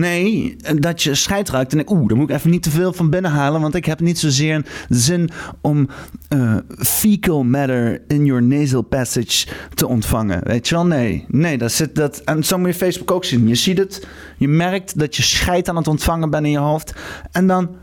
Nee, 0.00 0.56
dat 0.74 1.02
je 1.02 1.14
scheid 1.14 1.48
ruikt 1.48 1.70
en 1.70 1.76
denk, 1.76 1.90
oeh, 1.90 2.08
daar 2.08 2.16
moet 2.16 2.30
ik 2.30 2.36
even 2.36 2.50
niet 2.50 2.62
te 2.62 2.70
veel 2.70 2.92
van 2.92 3.10
binnen 3.10 3.30
halen, 3.30 3.60
want 3.60 3.74
ik 3.74 3.84
heb 3.84 4.00
niet 4.00 4.18
zozeer 4.18 4.66
zin 4.88 5.30
om 5.60 5.88
eh, 6.28 6.56
fecal 6.78 7.42
matter 7.42 8.02
in 8.08 8.24
your 8.24 8.42
nasal 8.42 8.82
passage 8.82 9.46
te 9.74 9.86
ontvangen. 9.86 10.40
Weet 10.44 10.68
je 10.68 10.74
wel? 10.74 10.86
Nee, 10.86 11.24
nee, 11.28 11.58
dat 11.58 11.72
zit 11.72 11.94
dat. 11.94 12.18
En 12.18 12.44
zo 12.44 12.58
moet 12.58 12.68
je 12.68 12.74
Facebook 12.74 13.10
ook 13.10 13.24
zien. 13.24 13.48
Je 13.48 13.54
ziet 13.54 13.78
het, 13.78 14.06
je 14.36 14.48
merkt 14.48 14.98
dat 14.98 15.16
je 15.16 15.22
scheid 15.22 15.68
aan 15.68 15.76
het 15.76 15.88
ontvangen 15.88 16.30
bent 16.30 16.44
in 16.44 16.50
je 16.50 16.58
hoofd 16.58 16.94
en 17.32 17.46
dan 17.46 17.76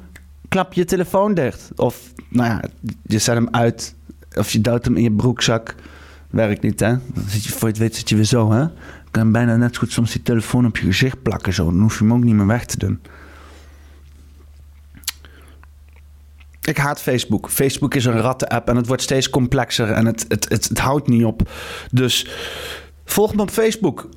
klap 0.48 0.74
je 0.74 0.86
telefoon 0.86 1.34
dicht. 1.34 1.72
Of, 1.76 2.14
nou 2.30 2.50
ja, 2.50 2.64
je 3.04 3.20
zet 3.20 3.36
hem 3.36 3.48
uit. 3.52 3.96
Of 4.36 4.52
je 4.52 4.62
duwt 4.62 4.86
hem 4.86 4.96
in 4.96 5.04
je 5.04 5.12
broekzak. 5.12 5.76
Werkt 6.30 6.62
niet, 6.62 6.80
hè? 6.80 6.90
Dan 6.90 7.24
zit 7.28 7.44
je, 7.44 7.50
voor 7.50 7.68
je 7.68 7.74
het 7.74 7.78
weet 7.78 7.96
zit 7.96 8.10
je 8.10 8.16
weer 8.16 8.24
zo, 8.24 8.52
hè? 8.52 8.66
Kan 9.18 9.32
bijna 9.32 9.56
net 9.56 9.78
goed 9.78 9.92
soms 9.92 10.12
die 10.12 10.22
telefoon 10.22 10.66
op 10.66 10.78
je 10.78 10.86
gezicht 10.86 11.22
plakken 11.22 11.54
zo. 11.54 11.66
Dan 11.66 11.82
hoef 11.82 11.98
je 11.98 12.04
hem 12.04 12.14
ook 12.14 12.24
niet 12.24 12.36
meer 12.36 12.48
weg 12.48 12.66
te 12.66 12.78
doen. 12.78 13.00
Ik 16.62 16.78
haat 16.78 17.02
Facebook. 17.02 17.50
Facebook 17.50 17.96
is 17.96 18.06
een 18.06 18.22
ratten-app 18.22 18.70
en 18.70 18.76
het 18.76 18.88
wordt 18.88 19.02
steeds 19.02 19.30
complexer 19.30 19.92
en 19.92 20.06
het, 20.06 20.26
het, 20.28 20.50
het, 20.50 20.78
houdt 20.78 21.08
niet 21.08 21.26
op. 21.26 21.50
Dus 21.92 22.28
volg 23.06 23.36
me 23.36 23.42
op 23.42 23.50
Facebook. 23.50 24.10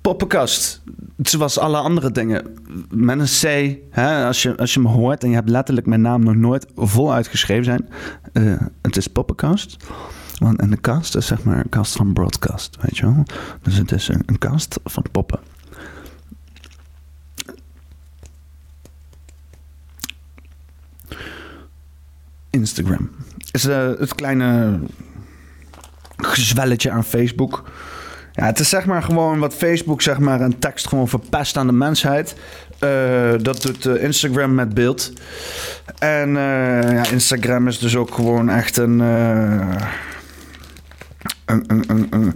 Poppenkast. 0.00 0.82
Zoals 1.22 1.58
alle 1.58 1.76
andere 1.76 2.10
dingen. 2.10 2.56
Met 2.90 3.18
een 3.18 3.26
C. 3.26 3.76
Hè, 3.90 4.26
als, 4.26 4.42
je, 4.42 4.56
als 4.56 4.74
je 4.74 4.80
me 4.80 4.88
hoort 4.88 5.22
en 5.22 5.28
je 5.28 5.34
hebt 5.34 5.48
letterlijk 5.48 5.86
mijn 5.86 6.00
naam 6.00 6.22
nog 6.22 6.34
nooit 6.34 6.66
vol 6.74 7.12
uitgeschreven 7.12 7.64
zijn. 7.64 7.88
Uh, 8.32 8.60
het 8.82 8.96
is 8.96 9.06
Poppenkast. 9.06 9.76
Want, 10.40 10.60
en 10.60 10.70
de 10.70 10.80
cast 10.80 11.16
is 11.16 11.26
zeg 11.26 11.42
maar 11.42 11.58
een 11.58 11.68
cast 11.68 11.96
van 11.96 12.12
broadcast, 12.12 12.76
weet 12.80 12.98
je 12.98 13.04
wel. 13.04 13.24
Dus 13.62 13.76
het 13.76 13.92
is 13.92 14.08
een, 14.08 14.22
een 14.26 14.38
cast 14.38 14.80
van 14.84 15.04
poppen. 15.12 15.38
Instagram. 22.50 23.10
Is 23.50 23.64
uh, 23.64 23.90
het 23.98 24.14
kleine 24.14 24.78
gezwelletje 26.16 26.90
aan 26.90 27.04
Facebook. 27.04 27.70
Ja, 28.32 28.44
het 28.44 28.58
is 28.58 28.68
zeg 28.68 28.86
maar 28.86 29.02
gewoon 29.02 29.38
wat 29.38 29.54
Facebook 29.54 30.02
zeg 30.02 30.18
maar 30.18 30.40
een 30.40 30.58
tekst 30.58 30.88
gewoon 30.88 31.08
verpest 31.08 31.56
aan 31.56 31.66
de 31.66 31.72
mensheid. 31.72 32.34
Uh, 32.80 33.32
dat 33.42 33.62
doet 33.62 33.86
uh, 33.86 34.02
Instagram 34.02 34.54
met 34.54 34.74
beeld. 34.74 35.12
En 35.98 36.30
ja, 36.30 37.10
Instagram 37.10 37.68
is 37.68 37.78
dus 37.78 37.96
ook 37.96 38.14
gewoon 38.14 38.48
echt 38.48 38.76
een 38.76 39.00
een, 41.50 41.84
een, 41.88 42.06
een, 42.10 42.34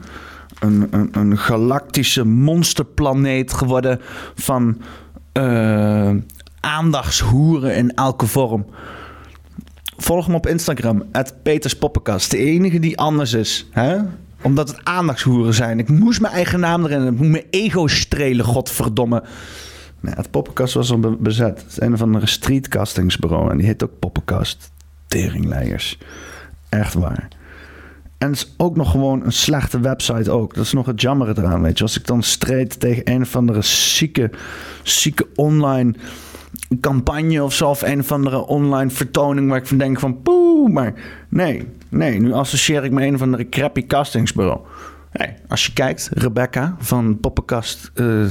een, 0.90 1.08
een, 1.12 1.38
galactische 1.38 2.24
monsterplaneet 2.24 3.52
geworden 3.52 4.00
van 4.34 4.80
uh, 5.32 6.10
aandachtshoeren 6.60 7.76
in 7.76 7.94
elke 7.94 8.26
vorm. 8.26 8.66
Volg 9.96 10.26
hem 10.26 10.34
op 10.34 10.46
Instagram, 10.46 11.02
Peters 11.42 11.76
Poppenkast. 11.76 12.30
De 12.30 12.38
enige 12.38 12.78
die 12.78 12.98
anders 12.98 13.32
is. 13.32 13.68
Hè? 13.70 13.96
Omdat 14.42 14.68
het 14.68 14.84
aandachtshoeren 14.84 15.54
zijn. 15.54 15.78
Ik 15.78 15.88
moest 15.88 16.20
mijn 16.20 16.34
eigen 16.34 16.60
naam 16.60 16.84
erin. 16.84 17.06
Ik 17.06 17.18
moet 17.18 17.28
mijn 17.28 17.44
ego 17.50 17.86
strelen, 17.86 18.44
godverdomme. 18.44 19.22
Nee, 20.00 20.14
het 20.14 20.30
poppenkast 20.30 20.74
was 20.74 20.90
al 20.90 21.16
bezet. 21.18 21.62
Het 21.62 21.70
is 21.70 21.80
een 21.80 21.92
of 21.92 22.02
andere 22.02 22.26
streetcastingsbureau. 22.26 23.50
En 23.50 23.56
die 23.56 23.66
heet 23.66 23.84
ook 23.84 23.98
poppenkast. 23.98 24.70
Teringleiders. 25.06 25.98
Echt 26.68 26.94
waar. 26.94 27.28
En 28.18 28.30
het 28.30 28.36
is 28.36 28.54
ook 28.56 28.76
nog 28.76 28.90
gewoon 28.90 29.24
een 29.24 29.32
slechte 29.32 29.80
website 29.80 30.30
ook. 30.30 30.54
Dat 30.54 30.64
is 30.64 30.72
nog 30.72 30.86
het 30.86 31.00
jammer 31.00 31.38
eraan, 31.38 31.62
weet 31.62 31.78
je. 31.78 31.84
Als 31.84 31.98
ik 31.98 32.06
dan 32.06 32.22
streed 32.22 32.80
tegen 32.80 33.10
een 33.10 33.22
of 33.22 33.36
andere 33.36 33.62
zieke, 33.62 34.30
zieke 34.82 35.26
online 35.34 35.94
campagne 36.80 37.42
of 37.42 37.54
zo... 37.54 37.68
of 37.68 37.82
een 37.82 38.00
of 38.00 38.12
andere 38.12 38.46
online 38.46 38.90
vertoning 38.90 39.48
waar 39.48 39.58
ik 39.58 39.66
van 39.66 39.78
denk 39.78 40.00
van... 40.00 40.22
poeh, 40.22 40.72
maar 40.72 40.94
nee, 41.28 41.68
nee. 41.88 42.20
Nu 42.20 42.32
associeer 42.32 42.84
ik 42.84 42.90
me 42.90 43.06
een 43.06 43.14
of 43.14 43.22
andere 43.22 43.48
crappy 43.48 43.86
castingsbureau. 43.86 44.60
Nee, 45.12 45.28
als 45.48 45.66
je 45.66 45.72
kijkt, 45.72 46.10
Rebecca 46.12 46.76
van 46.78 47.20
Poppenkast 47.20 47.90
uh, 47.94 48.24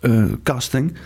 uh, 0.00 0.32
Casting... 0.42 0.96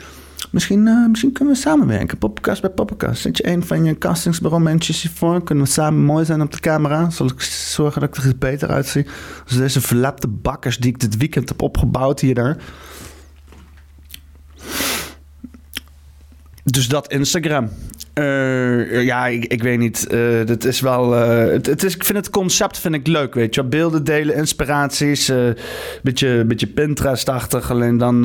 Misschien, 0.57 0.87
uh, 0.87 1.09
misschien 1.09 1.33
kunnen 1.33 1.55
we 1.55 1.61
samenwerken. 1.61 2.19
Poppenkast 2.19 2.61
bij 2.61 2.71
Poppenkast. 2.71 3.23
Zet 3.23 3.37
je 3.37 3.47
een 3.47 3.65
van 3.65 3.85
je 3.85 3.99
castingsbureau 3.99 4.63
mensen? 4.63 5.13
Kunnen 5.45 5.65
we 5.65 5.71
samen 5.71 6.05
mooi 6.05 6.25
zijn 6.25 6.43
op 6.43 6.53
de 6.53 6.61
camera? 6.61 7.11
Zal 7.11 7.27
ik 7.27 7.41
zorgen 7.41 8.01
dat 8.01 8.17
ik 8.17 8.25
er 8.25 8.39
beter 8.39 8.69
uitzie? 8.69 9.07
Dus 9.47 9.57
deze 9.57 9.81
verlepte 9.81 10.29
bakkers 10.29 10.79
die 10.79 10.91
ik 10.91 11.01
dit 11.01 11.17
weekend 11.17 11.49
heb 11.49 11.63
opgebouwd 11.63 12.21
hier 12.21 12.35
daar. 12.35 12.57
Dus 16.65 16.89
dat 16.89 17.13
Instagram. 17.13 17.69
Uh, 18.19 19.05
ja, 19.05 19.27
ik, 19.27 19.45
ik, 19.45 19.63
weet 19.63 19.79
niet. 19.79 20.07
Uh, 20.11 20.39
het 20.39 20.65
is 20.65 20.81
wel. 20.81 21.15
Uh, 21.15 21.53
het, 21.53 21.85
is, 21.85 21.95
ik 21.95 22.05
vind 22.05 22.19
het 22.19 22.31
concept 22.31 22.79
vind 22.79 22.95
ik 22.95 23.07
leuk, 23.07 23.35
weet 23.35 23.55
je. 23.55 23.65
Beelden 23.65 24.05
delen, 24.05 24.37
inspiraties. 24.37 25.33
Beetje, 26.03 26.45
beetje 26.45 26.67
Pinterest-achtig. 26.67 27.71
Alleen 27.71 27.99
dan. 27.99 28.23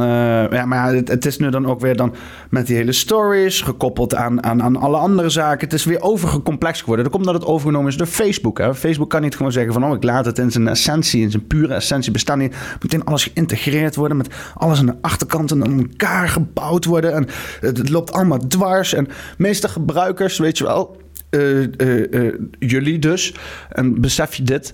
ja, 0.52 0.66
maar 0.66 0.94
het, 0.94 1.26
is 1.26 1.38
nu 1.38 1.50
dan 1.50 1.68
ook 1.68 1.80
weer 1.80 1.96
dan 1.96 2.16
met 2.50 2.68
die 2.68 2.76
hele 2.76 2.92
stories. 2.92 3.62
Gekoppeld 3.62 4.16
aan, 4.16 4.44
aan, 4.44 4.64
aan 4.64 4.76
alle 4.76 4.98
andere 4.98 5.30
zaken. 5.30 5.60
Het 5.60 5.74
is 5.74 5.86
weer 5.86 6.02
overgecomplex 6.02 6.80
geworden. 6.80 7.04
Dat 7.06 7.14
komt 7.14 7.28
omdat 7.28 7.42
het 7.42 7.52
overgenomen 7.52 7.90
is 7.90 7.98
door 7.98 8.08
Facebook. 8.08 8.58
Hè. 8.58 8.76
Facebook 8.76 9.10
kan 9.10 9.22
niet 9.22 9.36
gewoon 9.36 9.52
zeggen 9.52 9.74
van. 9.74 9.86
Oh, 9.86 9.96
ik 9.96 10.04
laat 10.04 10.26
het 10.26 10.38
in 10.38 10.52
zijn 10.52 10.68
essentie, 10.68 11.22
in 11.22 11.32
zijn 11.32 11.48
pure 11.48 11.74
essentie 11.74 12.12
bestaan. 12.12 12.38
Niet. 12.38 12.56
Meteen 12.82 13.04
alles 13.04 13.24
geïntegreerd 13.24 13.96
worden. 13.96 14.18
Met 14.18 14.34
alles 14.54 14.80
aan 14.80 14.86
de 14.86 14.98
achterkant 15.02 15.52
en 15.52 15.64
aan 15.64 15.80
elkaar 15.80 16.30
gebouwd 16.30 16.86
worden. 16.86 17.14
En 17.14 17.28
het, 17.60 17.78
het 17.78 17.90
loopt 17.90 18.12
allemaal 18.12 18.48
dwars. 18.48 18.94
En 18.94 19.08
meestal 19.38 19.70
gebruikers, 19.82 20.38
weet 20.38 20.58
je 20.58 20.64
wel. 20.64 21.00
Uh, 21.30 21.68
uh, 21.78 22.12
uh, 22.12 22.34
jullie 22.60 23.00
dus, 23.00 23.34
en 23.70 24.02
besef 24.02 24.36
je 24.36 24.44
dit, 24.44 24.74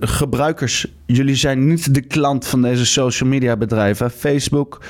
gebruikers, 0.00 0.86
jullie 1.06 1.34
zijn 1.34 1.66
niet 1.66 1.94
de 1.94 2.00
klant 2.00 2.46
van 2.46 2.62
deze 2.62 2.86
social 2.86 3.28
media 3.28 3.56
bedrijven, 3.56 4.10
Facebook 4.10 4.82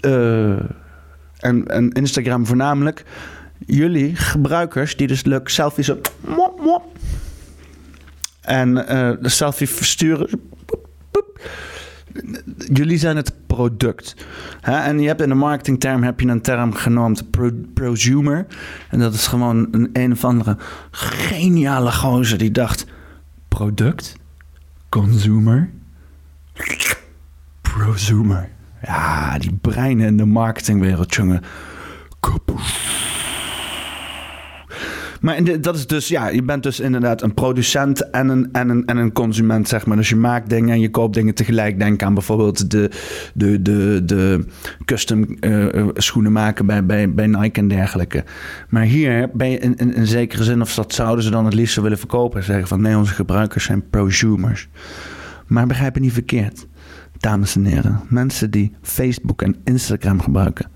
en, 0.00 1.66
en 1.66 1.90
Instagram 1.92 2.46
voornamelijk. 2.46 3.04
Jullie 3.66 4.16
gebruikers 4.16 4.96
die 4.96 5.06
dus 5.06 5.24
leuk 5.24 5.48
selfies 5.48 5.88
op 5.88 6.12
en 8.40 8.74
de 9.20 9.28
selfie 9.28 9.68
versturen 9.68 10.28
jullie 12.72 12.98
zijn 12.98 13.16
het 13.16 13.32
product. 13.58 14.14
En 14.60 14.98
je 15.00 15.06
hebt 15.06 15.20
in 15.20 15.28
de 15.28 15.34
marketingterm 15.34 16.02
heb 16.02 16.20
je 16.20 16.26
een 16.26 16.40
term 16.40 16.74
genoemd 16.74 17.24
prosumer. 17.74 18.46
En 18.90 18.98
dat 18.98 19.14
is 19.14 19.26
gewoon 19.26 19.68
een 19.70 19.90
een 19.92 20.12
of 20.12 20.24
andere 20.24 20.56
geniale 20.90 21.92
gozer 21.92 22.38
die 22.38 22.50
dacht... 22.50 22.86
Product? 23.48 24.16
Consumer? 24.88 25.70
Prosumer. 27.60 28.48
Ja, 28.82 29.38
die 29.38 29.58
breinen 29.60 30.06
in 30.06 30.16
de 30.16 30.24
marketingwereld, 30.24 31.14
jongen. 31.14 31.42
Maar 35.20 35.60
dat 35.60 35.76
is 35.76 35.86
dus, 35.86 36.08
ja, 36.08 36.28
je 36.28 36.42
bent 36.42 36.62
dus 36.62 36.80
inderdaad 36.80 37.22
een 37.22 37.34
producent 37.34 38.10
en 38.10 38.28
een, 38.28 38.48
en 38.52 38.68
een, 38.68 38.86
en 38.86 38.96
een 38.96 39.12
consument, 39.12 39.68
zeg 39.68 39.86
maar. 39.86 39.96
Dus 39.96 40.08
je 40.08 40.16
maakt 40.16 40.50
dingen 40.50 40.70
en 40.70 40.80
je 40.80 40.90
koopt 40.90 41.14
dingen 41.14 41.34
tegelijk. 41.34 41.78
Denk 41.78 42.02
aan 42.02 42.14
bijvoorbeeld 42.14 42.70
de, 42.70 42.90
de, 43.34 43.62
de, 43.62 44.02
de 44.04 44.44
custom 44.84 45.36
uh, 45.40 45.88
schoenen 45.94 46.32
maken 46.32 46.66
bij, 46.66 46.86
bij, 46.86 47.14
bij 47.14 47.26
Nike 47.26 47.60
en 47.60 47.68
dergelijke. 47.68 48.24
Maar 48.68 48.82
hier 48.82 49.30
ben 49.32 49.50
je 49.50 49.58
in, 49.58 49.76
in, 49.76 50.06
zekere 50.06 50.44
zin, 50.44 50.60
of 50.60 50.74
dat 50.74 50.94
zouden 50.94 51.24
ze 51.24 51.30
dan 51.30 51.44
het 51.44 51.54
liefst 51.54 51.76
willen 51.76 51.98
verkopen. 51.98 52.44
Zeggen 52.44 52.68
van 52.68 52.80
nee, 52.80 52.96
onze 52.96 53.14
gebruikers 53.14 53.64
zijn 53.64 53.88
prosumers. 53.90 54.68
Maar 55.46 55.66
begrijp 55.66 55.94
je 55.94 56.00
niet 56.00 56.12
verkeerd, 56.12 56.66
dames 57.18 57.56
en 57.56 57.64
heren. 57.64 58.00
Mensen 58.08 58.50
die 58.50 58.72
Facebook 58.82 59.42
en 59.42 59.56
Instagram 59.64 60.20
gebruiken, 60.20 60.66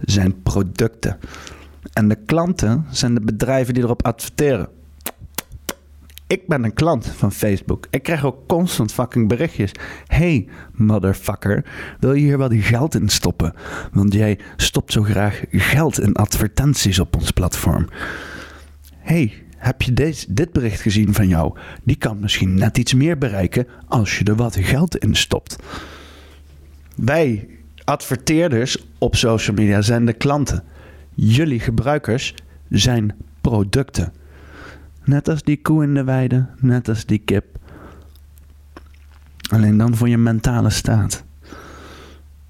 zijn 0.00 0.42
producten. 0.42 1.16
En 1.92 2.08
de 2.08 2.18
klanten 2.26 2.86
zijn 2.90 3.14
de 3.14 3.20
bedrijven 3.20 3.74
die 3.74 3.82
erop 3.82 4.06
adverteren. 4.06 4.68
Ik 6.26 6.46
ben 6.46 6.64
een 6.64 6.74
klant 6.74 7.06
van 7.06 7.32
Facebook. 7.32 7.86
Ik 7.90 8.02
krijg 8.02 8.24
ook 8.24 8.46
constant 8.46 8.92
fucking 8.92 9.28
berichtjes. 9.28 9.72
Hey, 10.06 10.48
motherfucker, 10.72 11.64
wil 12.00 12.12
je 12.12 12.20
hier 12.20 12.38
wat 12.38 12.54
geld 12.54 12.94
in 12.94 13.08
stoppen? 13.08 13.54
Want 13.92 14.12
jij 14.12 14.38
stopt 14.56 14.92
zo 14.92 15.02
graag 15.02 15.42
geld 15.50 16.00
in 16.00 16.14
advertenties 16.14 16.98
op 16.98 17.16
ons 17.16 17.30
platform. 17.30 17.88
Hey, 18.96 19.32
heb 19.56 19.82
je 19.82 19.92
deze, 19.92 20.32
dit 20.32 20.52
bericht 20.52 20.80
gezien 20.80 21.14
van 21.14 21.28
jou? 21.28 21.58
Die 21.82 21.96
kan 21.96 22.20
misschien 22.20 22.54
net 22.54 22.78
iets 22.78 22.94
meer 22.94 23.18
bereiken 23.18 23.66
als 23.86 24.18
je 24.18 24.24
er 24.24 24.36
wat 24.36 24.56
geld 24.56 24.96
in 24.96 25.14
stopt. 25.14 25.56
Wij, 26.94 27.48
adverteerders 27.84 28.84
op 28.98 29.16
social 29.16 29.56
media, 29.56 29.82
zijn 29.82 30.04
de 30.06 30.12
klanten. 30.12 30.64
Jullie 31.20 31.60
gebruikers 31.60 32.34
zijn 32.68 33.16
producten. 33.40 34.12
Net 35.04 35.28
als 35.28 35.42
die 35.42 35.62
koe 35.62 35.82
in 35.82 35.94
de 35.94 36.04
weide, 36.04 36.46
net 36.60 36.88
als 36.88 37.06
die 37.06 37.18
kip. 37.18 37.44
Alleen 39.50 39.76
dan 39.76 39.96
voor 39.96 40.08
je 40.08 40.18
mentale 40.18 40.70
staat. 40.70 41.24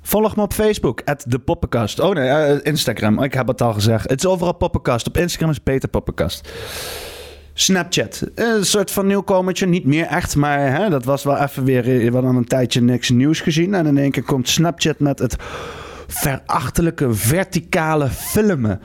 Volg 0.03 0.37
me 0.37 0.43
op 0.43 0.53
Facebook, 0.53 1.03
de 1.27 1.39
Poppenkast. 1.39 2.01
Oh 2.01 2.15
nee, 2.15 2.29
uh, 2.29 2.59
Instagram, 2.63 3.23
ik 3.23 3.35
heb 3.35 3.47
het 3.47 3.63
al 3.63 3.73
gezegd. 3.73 4.11
Het 4.11 4.19
is 4.19 4.27
overal 4.27 4.55
Poppenkast. 4.55 5.07
Op 5.07 5.17
Instagram 5.17 5.51
is 5.51 5.59
Peter 5.59 5.89
Poppenkast. 5.89 6.53
Snapchat, 7.53 8.31
een 8.35 8.65
soort 8.65 8.91
van 8.91 9.07
nieuwkomertje. 9.07 9.67
Niet 9.67 9.85
meer 9.85 10.07
echt, 10.07 10.37
maar 10.37 10.77
hè, 10.77 10.89
dat 10.89 11.05
was 11.05 11.25
wel 11.25 11.37
even 11.37 11.65
weer... 11.65 11.83
We 11.83 12.11
hadden 12.13 12.37
een 12.37 12.45
tijdje 12.45 12.81
niks 12.81 13.11
nieuws 13.11 13.41
gezien. 13.41 13.75
En 13.75 13.87
in 13.87 13.99
één 13.99 14.11
keer 14.11 14.23
komt 14.23 14.49
Snapchat 14.49 14.99
met 14.99 15.19
het 15.19 15.37
verachtelijke 16.09 17.14
verticale 17.14 18.09
filmen. 18.09 18.81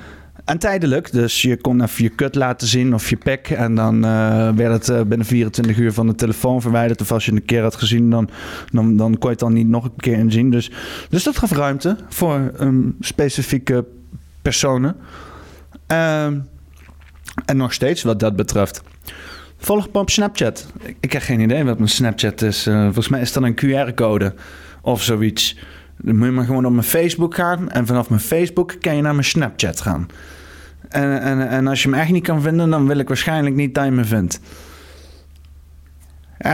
En 0.46 0.58
tijdelijk, 0.58 1.12
dus 1.12 1.42
je 1.42 1.58
kon 1.58 1.82
even 1.82 2.04
je 2.04 2.10
kut 2.10 2.36
laten 2.36 2.68
zien 2.68 2.94
of 2.94 3.10
je 3.10 3.18
pik. 3.18 3.50
En 3.50 3.76
dan 3.76 3.96
uh, 4.06 4.50
werd 4.50 4.88
het 4.88 5.08
binnen 5.08 5.28
24 5.28 5.78
uur 5.78 5.94
van 5.94 6.08
de 6.08 6.16
telefoon 6.16 6.62
verwijderd. 6.62 7.02
Of 7.02 7.12
als 7.12 7.26
je 7.26 7.32
een 7.32 7.46
keer 7.46 7.62
had 7.62 7.76
gezien, 7.76 8.10
dan, 8.10 8.30
dan, 8.72 8.98
dan 8.98 9.12
kon 9.12 9.22
je 9.22 9.30
het 9.30 9.40
dan 9.40 9.54
niet 9.54 9.68
nog 9.68 9.84
een 9.84 9.92
keer 9.98 10.18
inzien. 10.18 10.52
Dus, 10.52 10.72
dus 11.10 11.24
dat 11.24 11.38
gaf 11.38 11.52
ruimte 11.52 11.98
voor 12.10 12.52
um, 12.60 12.96
specifieke 13.00 13.86
personen. 14.42 14.96
Ehm, 15.88 16.40
en 17.46 17.58
nog 17.58 17.74
steeds 17.74 18.04
wat 18.04 18.20
dat 18.20 18.36
betreft. 18.36 18.82
Volg 19.58 19.88
me 19.94 20.00
op 20.00 20.10
Snapchat. 20.10 20.68
Ik, 21.00 21.14
heb 21.14 21.22
geen 21.22 21.40
idee 21.40 21.64
wat 21.64 21.78
mijn 21.78 21.90
Snapchat 21.90 22.42
is. 22.42 22.68
Uh, 22.68 22.84
volgens 22.84 23.08
mij 23.08 23.22
is 23.22 23.32
dat 23.34 23.44
een 23.44 23.56
QR-code 23.56 24.34
of 24.82 25.04
zoiets. 25.04 25.58
Dan 25.98 26.16
moet 26.16 26.26
je 26.26 26.32
maar 26.32 26.46
gewoon 26.46 26.66
op 26.66 26.72
mijn 26.72 26.84
Facebook 26.84 27.36
gaan. 27.36 27.70
En 27.70 27.86
vanaf 27.86 28.10
mijn 28.10 28.22
Facebook 28.22 28.76
kan 28.80 28.96
je 28.96 29.02
naar 29.02 29.14
mijn 29.14 29.26
Snapchat 29.26 29.82
gaan. 29.82 30.08
En, 30.90 31.22
en, 31.22 31.48
en 31.50 31.68
als 31.68 31.84
je 31.84 31.90
me 31.90 31.98
echt 31.98 32.12
niet 32.12 32.24
kan 32.24 32.42
vinden, 32.42 32.70
dan 32.70 32.88
wil 32.88 32.98
ik 32.98 33.08
waarschijnlijk 33.08 33.56
niet 33.56 33.76
dat 33.76 33.86
je 33.86 33.92
me 33.92 34.06
vindt. 34.06 34.40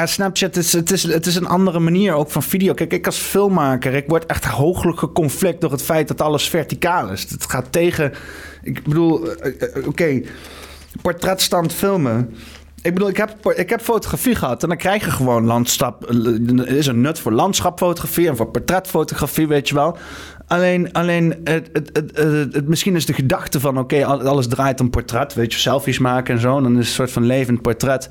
Snapchat 0.03 0.55
is, 0.55 0.73
het 0.73 0.91
is, 0.91 1.03
het 1.03 1.25
is 1.25 1.35
een 1.35 1.47
andere 1.47 1.79
manier 1.79 2.13
ook 2.13 2.29
van 2.29 2.43
video. 2.43 2.73
Kijk, 2.73 2.93
ik 2.93 3.05
als 3.05 3.17
filmmaker, 3.17 3.93
ik 3.93 4.07
word 4.07 4.25
echt 4.25 4.45
hooglijk 4.45 4.99
geconflict 4.99 5.61
door 5.61 5.71
het 5.71 5.81
feit 5.81 6.07
dat 6.07 6.21
alles 6.21 6.49
verticaal 6.49 7.11
is. 7.11 7.29
Het 7.29 7.49
gaat 7.49 7.71
tegen, 7.71 8.13
ik 8.61 8.83
bedoel, 8.83 9.31
eh, 9.31 9.75
eh, 9.75 9.87
oké, 9.87 10.21
portretstand 11.01 11.73
filmen. 11.73 12.35
Ik 12.81 12.93
bedoel, 12.93 13.09
ik 13.09 13.17
heb, 13.17 13.53
ik 13.55 13.69
heb 13.69 13.81
fotografie 13.81 14.35
gehad 14.35 14.63
en 14.63 14.69
dan 14.69 14.77
krijg 14.77 15.05
je 15.05 15.11
gewoon 15.11 15.45
landschap. 15.45 16.09
Er 16.09 16.67
is 16.67 16.87
een 16.87 17.01
nut 17.01 17.19
voor 17.19 17.31
landschapfotografie 17.31 18.27
en 18.27 18.35
voor 18.35 18.47
portretfotografie, 18.47 19.47
weet 19.47 19.69
je 19.69 19.75
wel. 19.75 19.97
Alleen, 20.47 20.91
alleen 20.91 21.35
het, 21.43 21.69
het, 21.73 21.89
het, 21.93 22.53
het 22.53 22.67
misschien 22.67 22.95
is 22.95 23.05
de 23.05 23.13
gedachte 23.13 23.59
van: 23.59 23.77
oké, 23.77 24.05
alles 24.05 24.47
draait 24.47 24.79
om 24.79 24.89
portret, 24.89 25.33
weet 25.33 25.53
je, 25.53 25.59
selfies 25.59 25.99
maken 25.99 26.35
en 26.35 26.41
zo. 26.41 26.61
Dan 26.61 26.71
is 26.71 26.77
het 26.77 26.77
een 26.77 26.93
soort 26.93 27.11
van 27.11 27.25
levend 27.25 27.61
portret. 27.61 28.09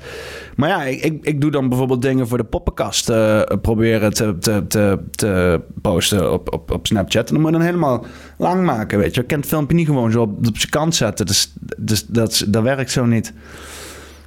Maar 0.55 0.69
ja, 0.69 0.83
ik, 0.83 1.17
ik 1.21 1.41
doe 1.41 1.51
dan 1.51 1.69
bijvoorbeeld 1.69 2.01
dingen 2.01 2.27
voor 2.27 2.37
de 2.37 2.43
poppenkast 2.43 3.09
uh, 3.09 3.41
proberen 3.61 4.13
te, 4.13 4.37
te, 4.39 4.67
te, 4.67 4.99
te 5.11 5.61
posten 5.81 6.33
op, 6.33 6.53
op, 6.53 6.71
op 6.71 6.87
Snapchat. 6.87 7.27
En 7.27 7.33
dan 7.33 7.41
moet 7.41 7.51
je 7.51 7.57
dan 7.57 7.65
helemaal 7.65 8.05
lang 8.37 8.65
maken, 8.65 8.99
weet 8.99 9.15
je. 9.15 9.21
Je 9.21 9.27
kan 9.27 9.39
het 9.39 9.47
filmpje 9.47 9.75
niet 9.75 9.87
gewoon 9.87 10.11
zo 10.11 10.21
op, 10.21 10.47
op 10.47 10.57
zijn 10.57 10.71
kant 10.71 10.95
zetten. 10.95 11.25
Dus, 11.25 11.53
dus 11.77 12.05
dat, 12.05 12.45
dat 12.47 12.63
werkt 12.63 12.91
zo 12.91 13.05
niet. 13.05 13.33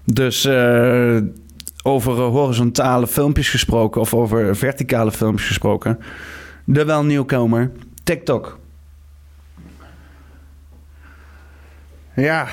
Dus 0.05 0.45
uh, 0.45 1.21
over 1.83 2.13
horizontale 2.13 3.07
filmpjes 3.07 3.51
gesproken 3.51 4.01
of 4.01 4.15
over 4.15 4.57
verticale 4.57 5.13
filmpjes 5.13 5.47
gesproken. 5.47 5.99
De 6.65 6.85
wel 6.85 7.05
nieuwkomer, 7.05 7.71
TikTok. 8.03 8.59
Ja. 12.15 12.49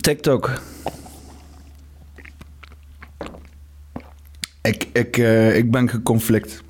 TikTok. 0.00 0.50
Ik, 4.62 4.88
ik, 4.92 5.16
uh, 5.16 5.56
ik 5.56 5.70
ben 5.70 5.88
geconflict. 5.88 6.62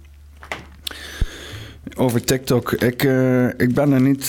Over 1.97 2.25
TikTok. 2.25 2.73
Ik, 2.73 3.03
ik 3.57 3.75
ben 3.75 3.93
er 3.93 4.01
niet. 4.01 4.29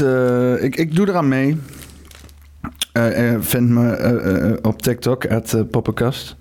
Ik, 0.64 0.76
ik 0.76 0.96
doe 0.96 1.08
eraan 1.08 1.28
mee. 1.28 1.58
Uh, 2.94 3.36
vind 3.40 3.70
me 3.70 4.60
op 4.62 4.82
TikTok, 4.82 5.26
at 5.26 5.70
Poppenkast. 5.72 6.36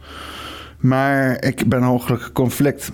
Maar 0.78 1.44
ik 1.44 1.68
ben 1.68 1.82
hooglijk 1.82 2.30
conflict. 2.32 2.92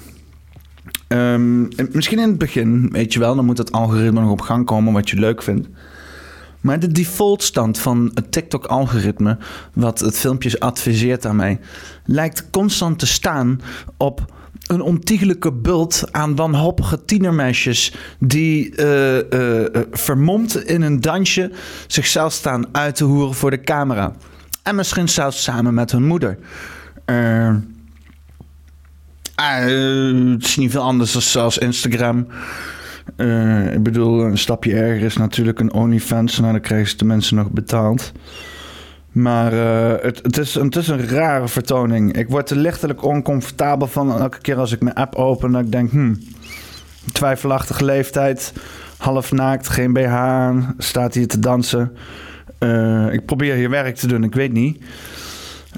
Um, 1.08 1.68
misschien 1.92 2.18
in 2.18 2.28
het 2.28 2.38
begin, 2.38 2.88
weet 2.92 3.12
je 3.12 3.18
wel, 3.18 3.34
dan 3.34 3.44
moet 3.44 3.58
het 3.58 3.72
algoritme 3.72 4.20
nog 4.20 4.30
op 4.30 4.40
gang 4.40 4.66
komen 4.66 4.92
wat 4.92 5.10
je 5.10 5.18
leuk 5.18 5.42
vindt. 5.42 5.68
Maar 6.60 6.78
de 6.78 6.92
defaultstand 6.92 7.78
van 7.78 8.10
het 8.14 8.32
TikTok-algoritme, 8.32 9.38
wat 9.72 10.00
het 10.00 10.18
filmpje 10.18 10.60
adviseert 10.60 11.26
aan 11.26 11.36
mij, 11.36 11.60
lijkt 12.04 12.50
constant 12.50 12.98
te 12.98 13.06
staan 13.06 13.60
op 13.96 14.32
een 14.66 14.80
ontiegelijke 14.80 15.52
bult 15.52 16.04
aan 16.10 16.36
wanhopige 16.36 17.04
tienermeisjes 17.04 17.94
die 18.18 18.76
uh, 18.76 19.82
vermomd 19.90 20.64
in 20.64 20.82
een 20.82 21.00
dansje 21.00 21.50
zichzelf 21.86 22.32
staan 22.32 22.64
uit 22.72 22.96
te 22.96 23.04
hoeren 23.04 23.34
voor 23.34 23.50
de 23.50 23.60
camera. 23.60 24.12
En 24.62 24.74
misschien 24.74 25.08
zelfs 25.08 25.42
samen 25.42 25.74
met 25.74 25.90
hun 25.90 26.06
moeder. 26.06 26.38
Uh, 27.06 27.54
het 29.34 30.44
is 30.44 30.56
niet 30.56 30.70
veel 30.70 30.82
anders 30.82 31.32
dan 31.32 31.42
als 31.42 31.58
Instagram. 31.58 32.26
ik 33.72 33.82
bedoel, 33.82 34.24
een 34.24 34.38
stapje 34.38 34.74
erger 34.74 35.06
is 35.06 35.16
natuurlijk 35.16 35.60
een 35.60 35.72
OnlyFans. 35.72 36.38
Nou, 36.38 36.52
dan 36.52 36.60
krijgen 36.60 36.88
ze 36.88 36.96
de 36.96 37.04
mensen 37.04 37.36
nog 37.36 37.50
betaald. 37.50 38.12
Maar 39.12 39.52
uh, 39.52 40.02
het, 40.02 40.20
het, 40.22 40.38
is, 40.38 40.54
het 40.54 40.76
is 40.76 40.88
een 40.88 41.08
rare 41.08 41.48
vertoning. 41.48 42.16
Ik 42.16 42.28
word 42.28 42.50
er 42.50 42.56
lichtelijk 42.56 43.04
oncomfortabel 43.04 43.86
van 43.86 44.20
elke 44.20 44.40
keer 44.40 44.56
als 44.56 44.72
ik 44.72 44.80
mijn 44.80 44.96
app 44.96 45.14
open. 45.14 45.52
Dat 45.52 45.64
ik 45.64 45.72
denk, 45.72 45.90
hmm, 45.90 46.18
twijfelachtige 47.12 47.84
leeftijd, 47.84 48.52
half 48.96 49.32
naakt, 49.32 49.68
geen 49.68 49.92
BH 49.92 50.14
aan, 50.14 50.74
staat 50.78 51.14
hier 51.14 51.28
te 51.28 51.38
dansen. 51.38 51.96
Uh, 52.58 53.12
ik 53.12 53.24
probeer 53.26 53.54
hier 53.54 53.70
werk 53.70 53.96
te 53.96 54.06
doen, 54.06 54.24
ik 54.24 54.34
weet 54.34 54.52
niet. 54.52 54.82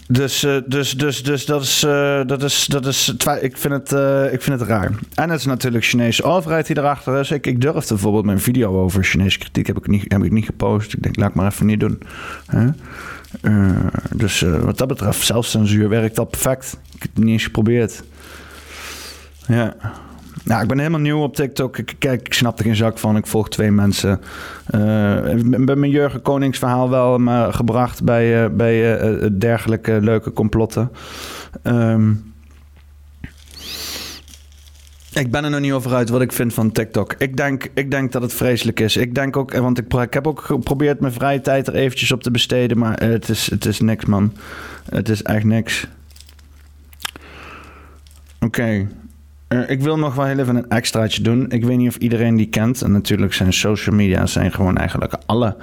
Dus, 0.07 0.45
uh, 0.45 0.57
dus, 0.67 0.93
dus, 0.93 1.23
dus 1.23 1.45
dat 1.45 1.63
is, 1.63 1.85
uh, 1.85 2.21
dat 2.27 2.43
is, 2.43 2.67
dat 2.67 2.87
is 2.87 3.15
ik, 3.41 3.59
vind 3.59 3.75
het, 3.75 3.93
uh, 3.93 4.33
ik 4.33 4.43
vind 4.43 4.61
het 4.61 4.69
raar. 4.69 4.91
En 5.15 5.31
het 5.31 5.39
is 5.39 5.47
natuurlijk 5.47 5.85
Chinese 5.85 6.23
overheid 6.23 6.67
die 6.67 6.79
erachter 6.79 7.21
is. 7.21 7.31
Ik, 7.31 7.47
ik 7.47 7.61
durfde 7.61 7.95
bijvoorbeeld 7.95 8.25
mijn 8.25 8.41
video 8.41 8.81
over 8.81 9.05
Chinese 9.05 9.39
kritiek 9.39 9.67
heb 9.67 9.77
ik 9.77 9.87
niet, 9.87 10.05
heb 10.09 10.23
ik 10.23 10.31
niet 10.31 10.45
gepost. 10.45 10.93
Ik 10.93 11.03
denk, 11.03 11.17
laat 11.17 11.29
ik 11.29 11.35
maar 11.35 11.47
even 11.47 11.67
niet 11.67 11.81
doen. 11.81 12.03
Dus 14.17 14.41
wat 14.41 14.79
dat 14.79 14.89
betreft, 14.89 15.27
zelfcensuur 15.27 15.89
werkt 15.89 16.19
al 16.19 16.25
perfect. 16.25 16.79
Ik 16.95 17.03
heb 17.03 17.11
het 17.15 17.25
niet 17.25 17.33
eens 17.33 17.45
geprobeerd. 17.45 18.03
Ja. 19.47 19.77
Nou, 20.45 20.63
ik 20.63 20.69
ben 20.69 20.79
helemaal 20.79 21.01
nieuw 21.01 21.23
op 21.23 21.35
TikTok. 21.35 21.79
Ik, 21.79 21.95
kijk, 21.99 22.27
ik 22.27 22.35
snap 22.35 22.59
er 22.59 22.65
geen 22.65 22.77
zak 22.77 22.99
van. 22.99 23.17
Ik 23.17 23.27
volg 23.27 23.49
twee 23.49 23.71
mensen. 23.71 24.21
Uh, 24.75 25.35
ik 25.35 25.67
ben 25.67 25.79
mijn 25.79 25.91
Jurgen 25.91 26.23
Konings 26.23 26.59
verhaal 26.59 26.91
wel 26.91 27.19
maar 27.19 27.53
gebracht 27.53 28.05
bij, 28.05 28.45
uh, 28.45 28.51
bij 28.51 29.03
uh, 29.03 29.29
dergelijke 29.39 29.99
leuke 30.01 30.33
complotten. 30.33 30.91
Um, 31.63 32.33
ik 35.13 35.31
ben 35.31 35.45
er 35.45 35.51
nog 35.51 35.61
niet 35.61 35.73
over 35.73 35.95
uit 35.95 36.09
wat 36.09 36.21
ik 36.21 36.33
vind 36.33 36.55
van 36.55 36.73
TikTok. 36.73 37.15
Ik 37.19 37.37
denk, 37.37 37.71
ik 37.75 37.91
denk 37.91 38.13
dat 38.13 38.23
het 38.23 38.33
vreselijk 38.33 38.81
is. 38.81 38.97
Ik 38.97 39.15
denk 39.15 39.37
ook, 39.37 39.53
want 39.53 39.79
ik, 39.79 40.13
heb 40.15 40.27
ook 40.27 40.41
geprobeerd 40.41 41.01
mijn 41.01 41.13
vrije 41.13 41.41
tijd 41.41 41.67
er 41.67 41.75
eventjes 41.75 42.13
op 42.13 42.23
te 42.23 42.31
besteden. 42.31 42.79
Maar 42.79 43.03
het 43.03 43.29
is, 43.29 43.51
het 43.51 43.65
is 43.65 43.81
niks, 43.81 44.05
man. 44.05 44.33
Het 44.89 45.09
is 45.09 45.23
echt 45.23 45.45
niks. 45.45 45.89
Oké. 48.41 48.89
Uh, 49.53 49.71
ik 49.71 49.81
wil 49.81 49.99
nog 49.99 50.15
wel 50.15 50.25
heel 50.25 50.39
even 50.39 50.57
een 50.57 50.69
extraatje 50.69 51.23
doen. 51.23 51.51
Ik 51.51 51.65
weet 51.65 51.77
niet 51.77 51.89
of 51.89 51.97
iedereen 51.97 52.37
die 52.37 52.49
kent. 52.49 52.83
En 52.83 52.93
natuurlijk 52.93 53.33
zijn 53.33 53.53
social 53.53 53.95
media 53.95 54.27
zijn 54.27 54.53
gewoon 54.53 54.77
eigenlijk 54.77 55.15
alle 55.27 55.57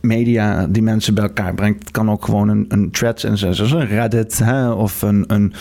media 0.00 0.66
die 0.66 0.82
mensen 0.82 1.14
bij 1.14 1.24
elkaar 1.24 1.54
brengt. 1.54 1.78
Het 1.78 1.90
kan 1.90 2.10
ook 2.10 2.24
gewoon 2.24 2.48
een, 2.48 2.64
een 2.68 2.90
thread 2.90 3.20
zijn, 3.20 3.36
zoals 3.36 3.72
een 3.72 3.86
Reddit 3.86 4.38
hè, 4.38 4.70
of 4.70 5.02
een, 5.02 5.24
een, 5.26 5.52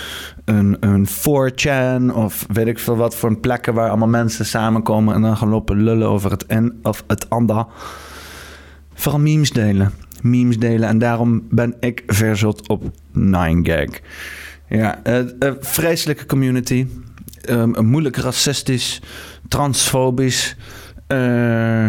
een, 0.46 0.78
een 0.80 1.08
4chan 1.08 2.16
of 2.16 2.46
weet 2.54 2.68
ik 2.68 2.80
veel 2.80 2.96
wat 2.96 3.16
voor 3.16 3.30
een 3.30 3.40
plekken 3.40 3.74
waar 3.74 3.90
allemaal 3.90 4.08
mensen 4.08 4.46
samenkomen 4.46 5.16
en 5.16 5.22
dan 5.22 5.38
gaan 5.38 5.50
lopen 5.50 5.84
lullen 5.84 6.08
over 6.08 6.32
het 6.32 6.46
en 6.46 6.80
of 6.84 7.04
het 7.08 7.30
ander. 7.30 7.66
Vooral 8.94 9.22
memes 9.22 9.50
delen. 9.50 9.92
Memes 10.22 10.58
delen 10.58 10.90
en 10.90 10.98
daarom 10.98 11.44
ben 11.50 11.76
ik 11.80 12.04
verzot 12.08 12.68
op 12.68 12.84
9gag. 13.18 14.00
Ja, 14.68 15.00
een 15.04 15.36
uh, 15.40 15.50
uh, 15.50 15.56
vreselijke 15.60 16.26
community. 16.26 16.86
Um, 17.50 17.86
moeilijk 17.86 18.16
racistisch, 18.18 19.02
transfobisch. 19.48 20.56
Uh, 21.08 21.86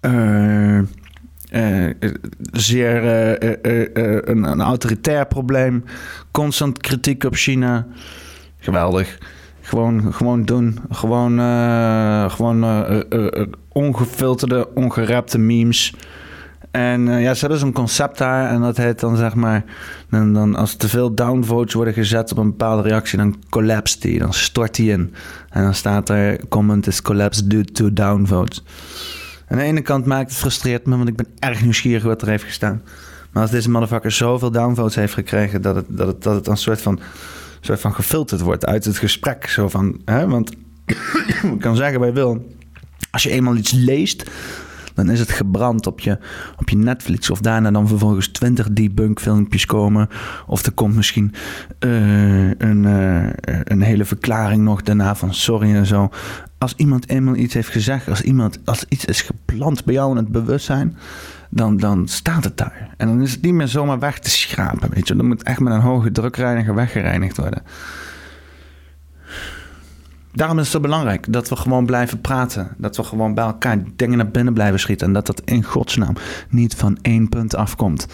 uh, 0.00 0.78
uh, 1.52 1.94
zeer 2.52 3.04
een, 4.28 4.44
een, 4.44 4.60
autoritair 4.60 5.26
probleem. 5.26 5.84
Constant 6.30 6.78
kritiek 6.78 7.24
op 7.24 7.34
China. 7.34 7.86
Geweldig. 8.58 9.18
Gewoon, 9.60 10.12
gewoon 10.12 10.44
doen. 10.44 10.78
Gewoon, 10.90 11.38
gewoon 12.30 12.64
ongefilterde, 13.72 14.74
ongerapte 14.74 15.38
memes. 15.38 15.94
En 16.74 17.06
uh, 17.06 17.22
ja, 17.22 17.34
ze 17.34 17.40
hebben 17.40 17.58
zo'n 17.58 17.72
concept 17.72 18.18
daar 18.18 18.50
en 18.50 18.60
dat 18.60 18.76
heet 18.76 19.00
dan 19.00 19.16
zeg 19.16 19.34
maar... 19.34 19.64
Dan, 20.10 20.54
als 20.54 20.74
te 20.74 20.88
veel 20.88 21.14
downvotes 21.14 21.74
worden 21.74 21.94
gezet 21.94 22.32
op 22.32 22.38
een 22.38 22.50
bepaalde 22.50 22.88
reactie... 22.88 23.18
dan 23.18 23.42
collapst 23.48 24.02
die, 24.02 24.18
dan 24.18 24.32
stort 24.32 24.74
die 24.74 24.90
in. 24.90 25.14
En 25.48 25.62
dan 25.62 25.74
staat 25.74 26.08
er... 26.08 26.48
comment 26.48 26.86
is 26.86 27.02
collapsed 27.02 27.50
due 27.50 27.64
to 27.64 27.92
downvotes. 27.92 28.64
Aan 29.48 29.58
de 29.58 29.64
ene 29.64 29.80
kant 29.80 30.06
maakt 30.06 30.30
het 30.30 30.38
frustreert 30.38 30.86
me, 30.86 30.96
want 30.96 31.08
ik 31.08 31.16
ben 31.16 31.26
erg 31.38 31.62
nieuwsgierig 31.62 32.02
wat 32.02 32.22
er 32.22 32.28
heeft 32.28 32.44
gestaan. 32.44 32.82
Maar 33.32 33.42
als 33.42 33.50
deze 33.50 33.70
motherfucker 33.70 34.12
zoveel 34.12 34.50
downvotes 34.50 34.94
heeft 34.94 35.14
gekregen, 35.14 35.62
dat 35.62 35.74
het, 35.74 35.86
dat 35.88 36.06
het, 36.06 36.22
dat 36.22 36.34
het 36.34 36.46
een 36.46 36.56
soort 36.56 36.82
van, 36.82 37.00
soort 37.60 37.80
van 37.80 37.94
gefilterd 37.94 38.40
wordt 38.40 38.66
uit 38.66 38.84
het 38.84 38.98
gesprek. 38.98 39.48
Zo 39.48 39.68
van, 39.68 40.00
hè? 40.04 40.28
Want 40.28 40.50
ik 41.54 41.60
kan 41.60 41.76
zeggen 41.76 42.00
bij 42.00 42.12
Wil, 42.12 42.54
Als 43.10 43.22
je 43.22 43.30
eenmaal 43.30 43.56
iets 43.56 43.72
leest, 43.72 44.30
dan 44.94 45.10
is 45.10 45.20
het 45.20 45.30
gebrand 45.30 45.86
op 45.86 46.00
je, 46.00 46.18
op 46.56 46.68
je 46.68 46.76
Netflix. 46.76 47.30
Of 47.30 47.40
daarna 47.40 47.70
dan 47.70 47.88
vervolgens 47.88 48.28
20 48.28 48.70
debunk 48.70 49.20
filmpjes 49.20 49.66
komen. 49.66 50.08
Of 50.46 50.66
er 50.66 50.72
komt 50.72 50.94
misschien 50.94 51.32
uh, 51.80 52.50
een, 52.50 52.84
uh, 52.84 53.28
een 53.64 53.82
hele 53.82 54.04
verklaring 54.04 54.62
nog 54.62 54.82
daarna 54.82 55.14
van 55.14 55.34
sorry 55.34 55.74
en 55.74 55.86
zo. 55.86 56.10
Als 56.58 56.74
iemand 56.76 57.08
eenmaal 57.08 57.36
iets 57.36 57.54
heeft 57.54 57.68
gezegd, 57.68 58.08
als, 58.08 58.22
iemand, 58.22 58.58
als 58.64 58.84
iets 58.88 59.04
is 59.04 59.22
geplant 59.22 59.84
bij 59.84 59.94
jou 59.94 60.10
in 60.10 60.16
het 60.16 60.28
bewustzijn, 60.28 60.96
dan, 61.50 61.76
dan 61.76 62.08
staat 62.08 62.44
het 62.44 62.56
daar. 62.56 62.94
En 62.96 63.08
dan 63.08 63.22
is 63.22 63.32
het 63.32 63.42
niet 63.42 63.54
meer 63.54 63.68
zomaar 63.68 63.98
weg 63.98 64.18
te 64.18 64.30
schrapen. 64.30 64.90
Weet 64.90 65.08
je? 65.08 65.16
Dan 65.16 65.26
moet 65.26 65.42
echt 65.42 65.60
met 65.60 65.72
een 65.72 65.80
hoge 65.80 66.12
drukreiniger 66.12 66.74
weggereinigd 66.74 67.36
worden 67.36 67.62
daarom 70.34 70.56
is 70.58 70.62
het 70.62 70.72
zo 70.72 70.80
belangrijk 70.80 71.32
dat 71.32 71.48
we 71.48 71.56
gewoon 71.56 71.86
blijven 71.86 72.20
praten. 72.20 72.74
Dat 72.78 72.96
we 72.96 73.02
gewoon 73.02 73.34
bij 73.34 73.44
elkaar 73.44 73.82
dingen 73.96 74.16
naar 74.16 74.30
binnen 74.30 74.54
blijven 74.54 74.80
schieten. 74.80 75.06
En 75.06 75.12
dat 75.12 75.26
dat 75.26 75.42
in 75.44 75.62
godsnaam 75.62 76.14
niet 76.48 76.74
van 76.74 76.98
één 77.02 77.28
punt 77.28 77.54
afkomt. 77.54 78.06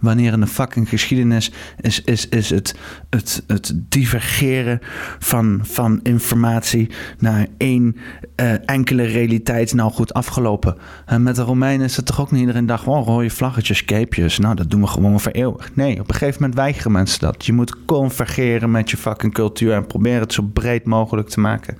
Wanneer 0.00 0.32
in 0.32 0.40
de 0.40 0.46
fucking 0.46 0.88
geschiedenis 0.88 1.52
is, 1.80 2.02
is, 2.02 2.28
is 2.28 2.50
het, 2.50 2.74
het, 3.10 3.44
het 3.46 3.72
divergeren 3.76 4.78
van, 5.18 5.60
van 5.62 6.00
informatie 6.02 6.90
naar 7.18 7.46
één 7.56 7.96
uh, 8.36 8.68
enkele 8.68 9.02
realiteit 9.02 9.74
nou 9.74 9.92
goed 9.92 10.14
afgelopen. 10.14 10.76
En 11.06 11.22
met 11.22 11.36
de 11.36 11.42
Romeinen 11.42 11.86
is 11.86 11.96
het 11.96 12.06
toch 12.06 12.20
ook 12.20 12.30
niet 12.30 12.40
iedereen 12.40 12.66
dag 12.66 12.82
gewoon 12.82 13.04
rode 13.04 13.30
vlaggetjes, 13.30 13.84
capejes. 13.84 14.38
Nou, 14.38 14.54
dat 14.54 14.70
doen 14.70 14.80
we 14.80 14.86
gewoon 14.86 15.20
voor 15.20 15.32
eeuwig. 15.32 15.74
Nee, 15.74 16.00
op 16.00 16.08
een 16.08 16.14
gegeven 16.14 16.40
moment 16.40 16.58
weigeren 16.58 16.92
mensen 16.92 17.20
dat. 17.20 17.46
Je 17.46 17.52
moet 17.52 17.84
convergeren 17.84 18.70
met 18.70 18.90
je 18.90 18.96
fucking 18.96 19.32
cultuur 19.32 19.72
en 19.72 19.86
proberen 19.86 20.20
het 20.20 20.32
zo 20.32 20.42
breed 20.52 20.84
mogelijk 20.84 21.11
te 21.20 21.40
maken. 21.40 21.78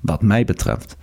Wat 0.00 0.22
mij 0.22 0.44
betreft. 0.44 0.96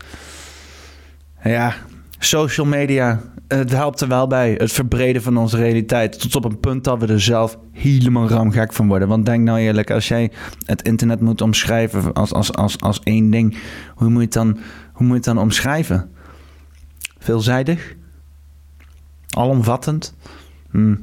Ja, 1.43 1.73
social 2.19 2.65
media, 2.65 3.21
het 3.47 3.71
helpt 3.71 4.01
er 4.01 4.07
wel 4.07 4.27
bij. 4.27 4.53
Het 4.57 4.71
verbreden 4.71 5.21
van 5.21 5.37
onze 5.37 5.57
realiteit. 5.57 6.19
Tot 6.19 6.35
op 6.35 6.45
een 6.45 6.59
punt 6.59 6.83
dat 6.83 6.99
we 6.99 7.07
er 7.07 7.21
zelf 7.21 7.57
helemaal 7.71 8.27
ramgek 8.27 8.73
van 8.73 8.87
worden. 8.87 9.07
Want 9.07 9.25
denk 9.25 9.43
nou 9.43 9.59
eerlijk, 9.59 9.91
als 9.91 10.07
jij 10.07 10.31
het 10.65 10.81
internet 10.81 11.21
moet 11.21 11.41
omschrijven 11.41 12.13
als, 12.13 12.33
als, 12.33 12.53
als, 12.53 12.79
als 12.79 12.99
één 13.03 13.29
ding, 13.29 13.57
hoe 13.95 14.09
moet, 14.09 14.19
je 14.19 14.25
het 14.25 14.33
dan, 14.33 14.57
hoe 14.93 15.05
moet 15.05 15.07
je 15.07 15.13
het 15.13 15.23
dan 15.23 15.37
omschrijven? 15.37 16.11
Veelzijdig? 17.19 17.95
Alomvattend? 19.29 20.15
Hm. 20.71 20.95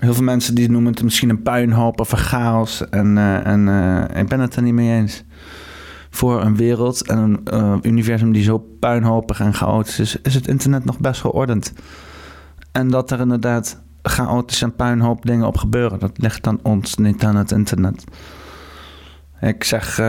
Heel 0.00 0.14
veel 0.14 0.24
mensen 0.24 0.54
die 0.54 0.70
noemen 0.70 0.92
het 0.92 1.02
misschien 1.02 1.28
een 1.28 1.42
puinhoop 1.42 2.00
of 2.00 2.12
een 2.12 2.18
chaos. 2.18 2.88
En, 2.88 3.16
uh, 3.16 3.46
en 3.46 3.66
uh, 3.66 4.20
ik 4.20 4.28
ben 4.28 4.40
het 4.40 4.56
er 4.56 4.62
niet 4.62 4.74
mee 4.74 5.00
eens. 5.00 5.24
Voor 6.10 6.42
een 6.42 6.56
wereld 6.56 7.06
en 7.06 7.18
een 7.18 7.40
uh, 7.54 7.76
universum 7.82 8.32
die 8.32 8.42
zo 8.42 8.58
puinhopig 8.58 9.40
en 9.40 9.54
chaotisch 9.54 9.98
is, 9.98 10.20
is 10.22 10.34
het 10.34 10.48
internet 10.48 10.84
nog 10.84 10.98
best 10.98 11.20
geordend. 11.20 11.72
En 12.72 12.88
dat 12.88 13.10
er 13.10 13.20
inderdaad 13.20 13.82
chaotisch 14.02 14.62
en 14.62 14.74
puinhoop 14.74 15.26
dingen 15.26 15.46
op 15.46 15.56
gebeuren, 15.56 15.98
dat 15.98 16.12
ligt 16.14 16.46
aan 16.46 16.58
ons, 16.62 16.96
niet 16.96 17.24
aan 17.24 17.36
het 17.36 17.50
internet. 17.50 18.04
Ik 19.40 19.64
zeg, 19.64 19.96
doen 19.96 20.04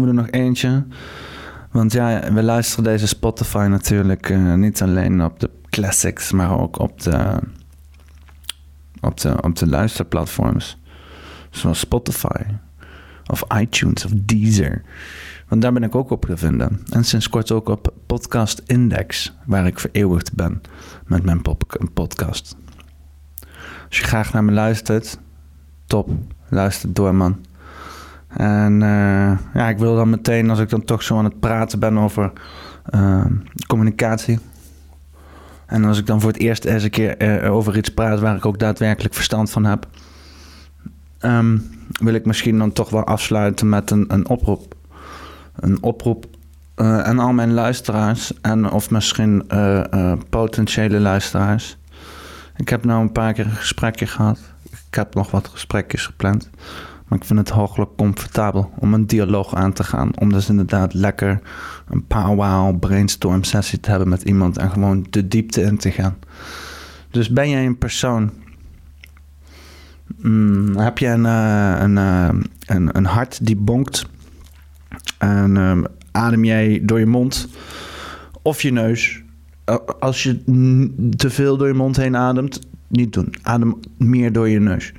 we 0.00 0.06
er 0.06 0.14
nog 0.14 0.30
eentje? 0.30 0.84
Want 1.70 1.92
ja, 1.92 2.32
we 2.32 2.42
luisteren 2.42 2.84
deze 2.84 3.06
Spotify 3.06 3.66
natuurlijk 3.70 4.36
niet 4.56 4.82
alleen 4.82 5.24
op 5.24 5.40
de 5.40 5.50
classics, 5.70 6.32
maar 6.32 6.60
ook 6.60 6.78
op 6.78 7.00
de 7.00 7.38
op 9.02 9.20
de, 9.20 9.42
op 9.42 9.56
de 9.56 9.68
luisterplatforms. 9.68 10.80
Zoals 11.50 11.78
Spotify 11.78 12.42
of 13.26 13.44
iTunes 13.58 14.04
of 14.04 14.10
Deezer. 14.14 14.82
Want 15.48 15.62
daar 15.62 15.72
ben 15.72 15.82
ik 15.82 15.94
ook 15.94 16.10
op 16.10 16.24
gevonden. 16.24 16.80
En 16.90 17.04
sinds 17.04 17.28
kort 17.28 17.50
ook 17.50 17.68
op 17.68 17.92
Podcast 18.06 18.62
Index, 18.66 19.36
waar 19.46 19.66
ik 19.66 19.78
vereeuwigd 19.78 20.34
ben 20.34 20.60
met 21.06 21.24
mijn 21.24 21.42
podcast. 21.94 22.56
Als 23.88 23.98
je 23.98 24.04
graag 24.04 24.32
naar 24.32 24.44
me 24.44 24.52
luistert, 24.52 25.18
top. 25.86 26.10
Luister 26.48 26.92
door, 26.92 27.14
man. 27.14 27.44
En 28.28 28.72
uh, 28.72 29.38
ja, 29.54 29.68
ik 29.68 29.78
wil 29.78 29.96
dan 29.96 30.10
meteen, 30.10 30.50
als 30.50 30.58
ik 30.58 30.68
dan 30.68 30.84
toch 30.84 31.02
zo 31.02 31.18
aan 31.18 31.24
het 31.24 31.40
praten 31.40 31.78
ben 31.78 31.98
over 31.98 32.32
uh, 32.94 33.24
communicatie 33.66 34.38
en 35.72 35.84
als 35.84 35.98
ik 35.98 36.06
dan 36.06 36.20
voor 36.20 36.30
het 36.30 36.40
eerst 36.40 36.64
eens 36.64 36.82
een 36.82 36.90
keer 36.90 37.42
uh, 37.44 37.54
over 37.54 37.76
iets 37.76 37.88
praat 37.88 38.20
waar 38.20 38.36
ik 38.36 38.46
ook 38.46 38.58
daadwerkelijk 38.58 39.14
verstand 39.14 39.50
van 39.50 39.64
heb, 39.64 39.86
um, 41.20 41.70
wil 41.92 42.14
ik 42.14 42.26
misschien 42.26 42.58
dan 42.58 42.72
toch 42.72 42.90
wel 42.90 43.04
afsluiten 43.04 43.68
met 43.68 43.90
een, 43.90 44.04
een 44.08 44.28
oproep. 44.28 44.74
Een 45.54 45.82
oproep 45.82 46.26
uh, 46.76 46.98
aan 46.98 47.18
al 47.18 47.32
mijn 47.32 47.52
luisteraars 47.52 48.40
en 48.40 48.70
of 48.70 48.90
misschien 48.90 49.44
uh, 49.54 50.12
potentiële 50.28 51.00
luisteraars. 51.00 51.76
Ik 52.56 52.68
heb 52.68 52.84
nou 52.84 53.00
een 53.00 53.12
paar 53.12 53.32
keer 53.32 53.44
een 53.44 53.50
gesprekje 53.50 54.06
gehad. 54.06 54.38
Ik 54.70 54.94
heb 54.94 55.14
nog 55.14 55.30
wat 55.30 55.48
gesprekjes 55.48 56.06
gepland. 56.06 56.50
Maar 57.06 57.18
ik 57.18 57.24
vind 57.24 57.38
het 57.38 57.48
hooglijk 57.48 57.90
comfortabel 57.96 58.72
om 58.78 58.94
een 58.94 59.06
dialoog 59.06 59.54
aan 59.54 59.72
te 59.72 59.84
gaan. 59.84 60.18
Om 60.18 60.32
dus 60.32 60.48
inderdaad 60.48 60.94
lekker 60.94 61.40
een 61.92 62.06
powwow 62.06 62.78
brainstorm 62.78 63.44
sessie 63.44 63.80
te 63.80 63.90
hebben 63.90 64.08
met 64.08 64.22
iemand 64.22 64.58
en 64.58 64.70
gewoon 64.70 65.06
de 65.10 65.28
diepte 65.28 65.62
in 65.62 65.76
te 65.76 65.90
gaan. 65.90 66.16
Dus 67.10 67.30
ben 67.30 67.50
jij 67.50 67.66
een 67.66 67.78
persoon? 67.78 68.30
Mm, 70.16 70.76
heb 70.76 70.98
je 70.98 71.06
een, 71.06 71.24
uh, 71.24 71.76
een, 71.78 71.96
uh, 71.96 72.28
een, 72.66 72.96
een, 72.96 73.04
hart 73.04 73.46
die 73.46 73.56
bonkt? 73.56 74.06
En 75.18 75.56
uh, 75.56 75.78
adem 76.10 76.44
jij 76.44 76.80
door 76.82 76.98
je 76.98 77.06
mond 77.06 77.48
of 78.42 78.62
je 78.62 78.72
neus? 78.72 79.22
Als 79.98 80.22
je 80.22 80.42
te 81.16 81.30
veel 81.30 81.56
door 81.56 81.66
je 81.66 81.74
mond 81.74 81.96
heen 81.96 82.16
ademt, 82.16 82.60
niet 82.88 83.12
doen. 83.12 83.34
Adem 83.42 83.80
meer 83.96 84.32
door 84.32 84.48
je 84.48 84.60
neus. 84.60 84.92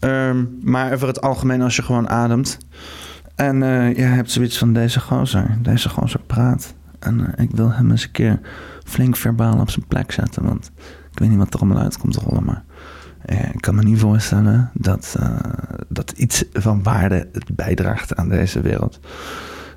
Um, 0.00 0.58
maar 0.62 0.92
over 0.92 1.06
het 1.06 1.20
algemeen, 1.20 1.62
als 1.62 1.76
je 1.76 1.82
gewoon 1.82 2.08
ademt. 2.08 2.58
En 3.38 3.62
uh, 3.62 3.94
je 3.96 4.02
hebt 4.02 4.30
zoiets 4.30 4.58
van 4.58 4.72
deze 4.72 5.00
gozer. 5.00 5.58
Deze 5.62 5.88
gozer 5.88 6.20
praat. 6.20 6.74
En 6.98 7.20
uh, 7.20 7.26
ik 7.36 7.50
wil 7.50 7.72
hem 7.72 7.90
eens 7.90 8.04
een 8.04 8.10
keer 8.10 8.40
flink 8.84 9.16
verbaal 9.16 9.60
op 9.60 9.70
zijn 9.70 9.86
plek 9.86 10.12
zetten. 10.12 10.44
Want 10.44 10.70
ik 11.12 11.18
weet 11.18 11.28
niet 11.28 11.38
wat 11.38 11.54
er 11.54 11.60
allemaal 11.60 11.82
uitkomt 11.82 12.16
rollen. 12.16 12.44
Maar 12.44 12.64
uh, 13.26 13.54
ik 13.54 13.60
kan 13.60 13.74
me 13.74 13.82
niet 13.82 13.98
voorstellen 13.98 14.70
dat, 14.74 15.16
dat 15.88 16.10
iets 16.10 16.44
van 16.52 16.82
waarde 16.82 17.28
bijdraagt 17.52 18.16
aan 18.16 18.28
deze 18.28 18.60
wereld. 18.60 19.00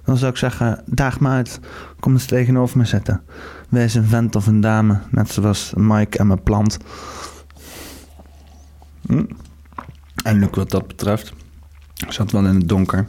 Dan 0.04 0.18
zou 0.18 0.32
ik 0.32 0.38
zeggen, 0.38 0.84
daag 0.86 1.20
me 1.20 1.30
uit. 1.30 1.60
Kom 2.00 2.14
eens 2.14 2.26
tegenover 2.26 2.78
me 2.78 2.86
zitten. 2.86 3.22
Wees 3.70 3.94
een 3.94 4.06
vent 4.06 4.36
of 4.36 4.48
een 4.48 4.62
dame. 4.62 5.00
Net 5.10 5.32
zoals 5.32 5.74
Mike 5.76 6.18
en 6.18 6.28
mijn 6.28 6.44
plant. 6.44 6.78
Hm? 9.08 9.26
En 10.24 10.40
Luc 10.40 10.50
wat 10.52 10.72
dat 10.72 10.88
betreft. 10.88 11.34
Zat 12.08 12.32
wel 12.32 12.46
in 12.46 12.56
het 12.56 12.70
donker. 12.70 13.08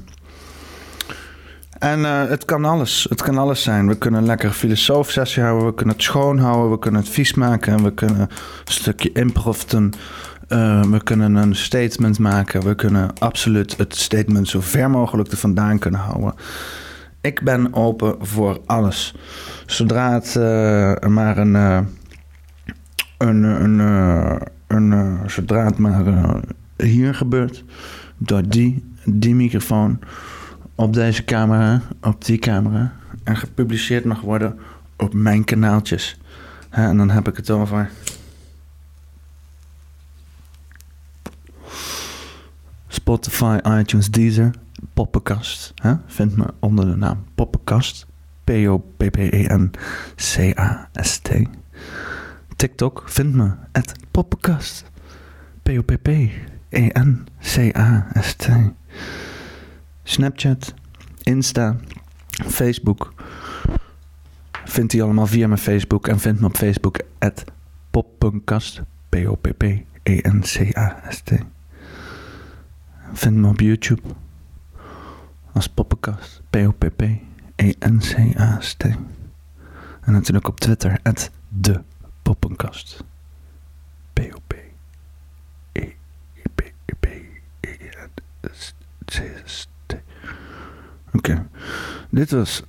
En 1.82 2.00
uh, 2.00 2.28
het 2.28 2.44
kan 2.44 2.64
alles. 2.64 3.06
Het 3.08 3.22
kan 3.22 3.38
alles 3.38 3.62
zijn. 3.62 3.88
We 3.88 3.94
kunnen 3.94 4.20
een 4.20 4.26
lekkere 4.26 4.52
filosoof-sessie 4.52 5.42
houden. 5.42 5.66
We 5.66 5.74
kunnen 5.74 5.94
het 5.94 6.04
schoon 6.04 6.38
houden. 6.38 6.70
We 6.70 6.78
kunnen 6.78 7.00
het 7.00 7.10
vies 7.10 7.34
maken. 7.34 7.82
We 7.82 7.94
kunnen 7.94 8.20
een 8.20 8.28
stukje 8.64 9.12
improv. 9.12 9.72
Uh, 9.72 9.90
we 10.84 11.02
kunnen 11.02 11.34
een 11.34 11.56
statement 11.56 12.18
maken. 12.18 12.62
We 12.62 12.74
kunnen 12.74 13.10
absoluut 13.18 13.76
het 13.76 13.96
statement 13.96 14.48
zo 14.48 14.60
ver 14.60 14.90
mogelijk 14.90 15.30
er 15.30 15.36
vandaan 15.36 15.78
kunnen 15.78 16.00
houden. 16.00 16.34
Ik 17.20 17.42
ben 17.42 17.74
open 17.74 18.16
voor 18.20 18.60
alles. 18.66 19.14
Zodra 19.66 20.12
het 20.12 20.34
uh, 20.38 21.08
maar 21.08 21.38
een. 21.38 21.54
een, 23.18 23.42
een, 23.44 23.78
een 24.66 25.18
zodra 25.26 25.64
het 25.64 25.78
maar 25.78 26.04
hier 26.76 27.14
gebeurt. 27.14 27.64
Door 28.16 28.48
die, 28.48 28.92
die 29.04 29.34
microfoon 29.34 29.98
op 30.82 30.92
deze 30.92 31.24
camera, 31.24 31.82
op 32.00 32.24
die 32.24 32.38
camera. 32.38 32.92
En 33.24 33.36
gepubliceerd 33.36 34.04
mag 34.04 34.20
worden 34.20 34.58
op 34.96 35.14
mijn 35.14 35.44
kanaaltjes. 35.44 36.20
en 36.70 36.96
dan 36.96 37.10
heb 37.10 37.28
ik 37.28 37.36
het 37.36 37.50
over. 37.50 37.90
Spotify, 42.88 43.58
iTunes, 43.64 44.10
Deezer, 44.10 44.50
Poppenkast. 44.94 45.74
Vind 46.06 46.36
me 46.36 46.54
onder 46.58 46.84
de 46.84 46.96
naam 46.96 47.24
Poppenkast. 47.34 48.06
P-O-P-P-E-N-C-A-S-T. 48.44 49.00
TikTok, 52.56 53.02
vind 53.06 53.34
me, 53.34 53.52
at 53.72 53.92
Poppenkast. 54.10 54.84
P-O-P-P. 55.62 56.08
Snapchat, 60.02 60.74
Insta, 61.22 61.76
Facebook. 62.46 63.12
Vindt 64.64 64.92
u 64.92 65.00
allemaal 65.00 65.26
via 65.26 65.46
mijn 65.46 65.60
Facebook 65.60 66.08
en 66.08 66.20
vindt 66.20 66.40
me 66.40 66.46
op 66.46 66.56
Facebook 66.56 66.98
at 67.18 67.44
poppenkast. 67.90 68.82
P-O-P-P-E-N-C-A-S-T. 69.08 71.30
Vind 73.12 73.36
me 73.36 73.48
op 73.48 73.60
YouTube. 73.60 74.02
als 75.52 75.68
poppenkast. 75.68 76.42
P-O-P-P-E-N-C-A-S-T. 76.50 78.84
En 80.02 80.12
natuurlijk 80.12 80.48
op 80.48 80.60
Twitter, 80.60 80.98
at 81.02 81.30
de 81.48 81.80
poppenkast. 82.22 83.04
P-O-P. 84.12 84.54
E-P-P-E-N-C-S-T. 85.72 86.82
Oké. 91.12 91.46
Dit 92.14 92.30
was 92.30 92.62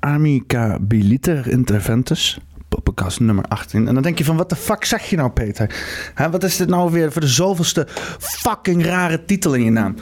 Amicabiliter 0.00 1.48
Interventus. 1.48 2.38
Poppenkast 2.68 3.20
nummer 3.20 3.44
18. 3.44 3.88
En 3.88 3.94
dan 3.94 4.02
denk 4.02 4.18
je 4.18 4.24
van, 4.24 4.36
wat 4.36 4.48
de 4.48 4.56
fuck 4.56 4.84
zeg 4.84 5.10
je 5.10 5.16
nou, 5.16 5.30
Peter? 5.30 5.74
Wat 6.30 6.44
is 6.44 6.56
dit 6.56 6.68
nou 6.68 6.92
weer 6.92 7.12
voor 7.12 7.20
de 7.20 7.26
zoveelste 7.26 7.86
fucking 8.18 8.84
rare 8.84 9.24
titel 9.24 9.54
in 9.54 9.64
je 9.64 9.70
naam? 9.70 9.94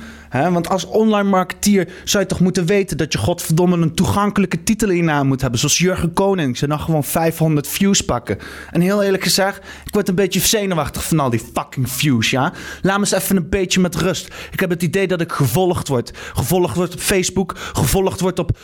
Want 0.43 0.69
als 0.69 0.87
online 0.87 1.29
marketeer 1.29 1.89
zou 2.05 2.23
je 2.23 2.29
toch 2.29 2.41
moeten 2.41 2.67
weten 2.67 2.97
dat 2.97 3.13
je 3.13 3.19
godverdomme 3.19 3.77
een 3.77 3.95
toegankelijke 3.95 4.63
titel 4.63 4.89
in 4.89 5.05
naam 5.05 5.27
moet 5.27 5.41
hebben. 5.41 5.59
Zoals 5.59 5.79
Jurgen 5.79 6.13
Konings 6.13 6.63
en 6.63 6.69
dan 6.69 6.81
gewoon 6.81 7.05
500 7.05 7.69
views 7.69 8.01
pakken. 8.01 8.39
En 8.71 8.81
heel 8.81 9.03
eerlijk 9.03 9.23
gezegd, 9.23 9.59
ik 9.85 9.95
word 9.95 10.09
een 10.09 10.15
beetje 10.15 10.41
zenuwachtig 10.41 11.05
van 11.05 11.21
al 11.21 11.31
die 11.31 11.43
fucking 11.55 11.91
views, 11.91 12.31
ja? 12.31 12.53
Laat 12.83 12.95
me 12.95 13.01
eens 13.01 13.13
even 13.13 13.37
een 13.37 13.49
beetje 13.49 13.81
met 13.81 13.95
rust. 13.95 14.29
Ik 14.53 14.61
heb 14.61 14.71
het 14.71 14.83
idee 14.83 15.07
dat 15.07 15.21
ik 15.21 15.33
gevolgd 15.33 15.89
word. 15.89 16.11
Gevolgd 16.35 16.77
word 16.77 16.93
op 16.95 17.01
Facebook, 17.01 17.55
gevolgd 17.57 18.21
word 18.21 18.39
op 18.39 18.59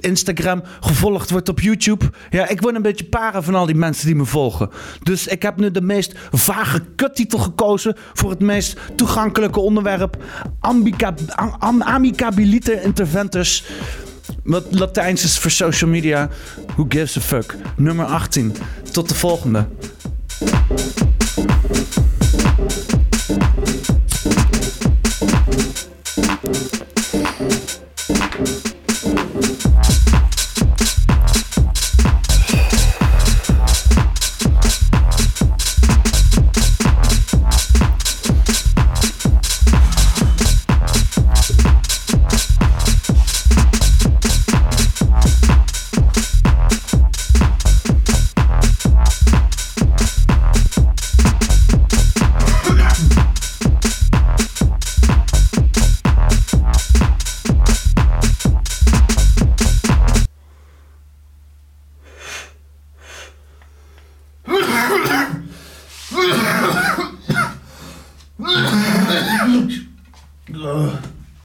Instagram, 0.00 0.62
gevolgd 0.80 1.30
word 1.30 1.48
op 1.48 1.60
YouTube. 1.60 2.10
Ja, 2.30 2.48
ik 2.48 2.60
word 2.60 2.74
een 2.74 2.82
beetje 2.82 3.04
para 3.04 3.42
van 3.42 3.54
al 3.54 3.66
die 3.66 3.74
mensen 3.74 4.06
die 4.06 4.14
me 4.14 4.24
volgen. 4.24 4.70
Dus 5.02 5.26
ik 5.26 5.42
heb 5.42 5.56
nu 5.56 5.70
de 5.70 5.80
meest 5.80 6.14
vage 6.30 6.82
kuttitel 6.96 7.38
gekozen 7.38 7.96
voor 8.12 8.30
het 8.30 8.40
meest 8.40 8.76
toegankelijke 8.96 9.60
onderwerp. 9.60 10.16
Ambica, 10.60 11.11
am, 11.58 11.82
amicabilite 11.82 12.82
interventus. 12.82 13.64
Wat 14.44 14.64
Latijns 14.70 15.24
is 15.24 15.38
voor 15.38 15.50
social 15.50 15.90
media. 15.90 16.28
Who 16.74 16.86
gives 16.88 17.16
a 17.16 17.20
fuck? 17.20 17.54
Nummer 17.76 18.06
18. 18.06 18.54
Tot 18.92 19.08
de 19.08 19.14
volgende. 19.14 19.66